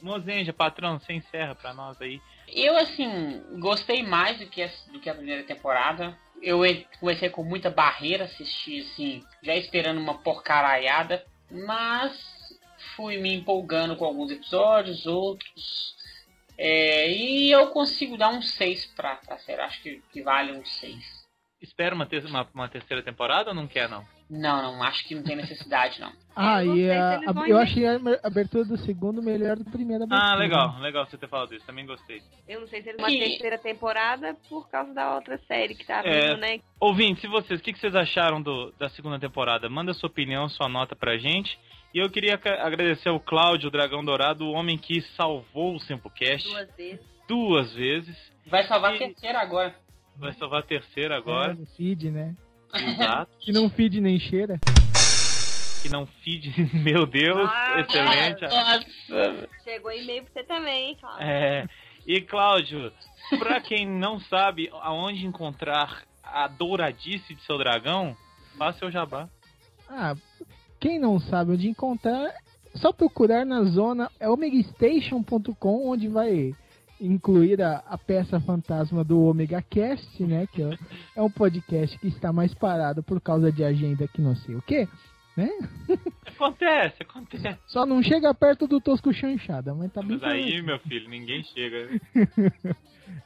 [0.00, 2.20] Mozenja, patrão, você encerra pra nós aí.
[2.46, 6.16] Eu, assim, gostei mais do que, a, do que a primeira temporada.
[6.40, 6.60] Eu
[7.00, 11.24] comecei com muita barreira, assisti, assim, já esperando uma porcaraiada.
[11.50, 12.16] Mas
[12.94, 15.96] fui me empolgando com alguns episódios, outros.
[16.56, 19.60] É, e eu consigo dar um 6 pra, pra série.
[19.62, 20.96] Acho que, que vale um 6.
[21.60, 24.06] Espera uma, ter- uma, uma terceira temporada ou não quer, não?
[24.30, 26.12] Não, não, acho que não tem necessidade, não.
[26.36, 29.64] Ah, eu não e a- se a- eu achei a abertura do segundo melhor do
[29.64, 30.32] que a primeira abertura.
[30.32, 32.20] Ah, legal, legal você ter falado isso, também gostei.
[32.46, 35.86] Eu não sei se ele uma E- terceira temporada por causa da outra série que
[35.86, 36.28] tá É.
[36.28, 36.60] vindo, né?
[36.78, 39.68] Ouvintes, e vocês, o que, que vocês acharam do, da segunda temporada?
[39.70, 41.58] Manda sua opinião, sua nota pra gente.
[41.94, 46.46] E eu queria agradecer ao Cláudio, o Dragão Dourado, o homem que salvou o Sempocast
[46.46, 47.00] Duas vezes.
[47.26, 48.32] duas vezes.
[48.46, 49.74] Vai salvar a E- terceira agora.
[50.16, 51.54] Vai salvar a terceira É, agora.
[51.54, 52.34] no feed, né?
[52.74, 53.30] Exato.
[53.40, 54.58] Que não feed nem cheira.
[55.82, 58.42] Que não feed, meu Deus, Ah, excelente.
[58.42, 59.48] Nossa.
[59.64, 61.22] Chegou e-mail pra você também, hein, Cláudio?
[61.26, 61.68] É,
[62.06, 62.92] e Cláudio,
[63.38, 68.16] pra quem não sabe aonde encontrar a douradice de seu dragão,
[68.58, 69.28] faça seu jabá.
[69.88, 70.14] Ah,
[70.80, 72.34] quem não sabe onde encontrar,
[72.74, 76.52] só procurar na zona é omegastation.com, onde vai
[77.00, 80.46] incluir a, peça fantasma do Omega Cast, né?
[80.46, 80.78] Que é,
[81.16, 84.62] é um podcast que está mais parado por causa de agenda que não sei o
[84.62, 84.88] que,
[85.36, 85.50] né?
[86.26, 87.58] Acontece, acontece.
[87.66, 91.42] Só não chega perto do Tosco Chanchada, mas tá bem Mas aí, meu filho, ninguém
[91.44, 91.88] chega.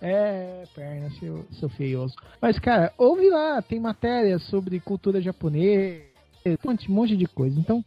[0.00, 2.14] É, perna, seu, seu feioso.
[2.40, 6.04] Mas, cara, ouve lá, tem matéria sobre cultura japonesa,
[6.46, 7.58] um monte, monte de coisa.
[7.58, 7.84] Então,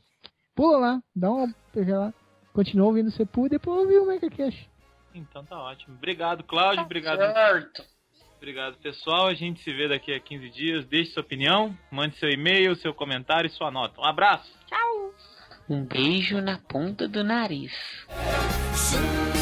[0.53, 2.13] pula lá, dá uma lá.
[2.53, 4.69] continua ouvindo o Sepu e depois ouvir o MegaCast.
[5.16, 5.95] Então tá ótimo.
[5.95, 6.84] Obrigado, Cláudio.
[6.84, 7.20] Obrigado.
[7.20, 7.84] Certo.
[8.38, 9.28] Obrigado, pessoal.
[9.28, 10.86] A gente se vê daqui a 15 dias.
[10.86, 13.99] Deixe sua opinião, mande seu e-mail, seu comentário e sua nota.
[13.99, 14.53] Um abraço.
[15.68, 17.74] Um beijo na ponta do nariz.
[18.76, 19.34] 瞬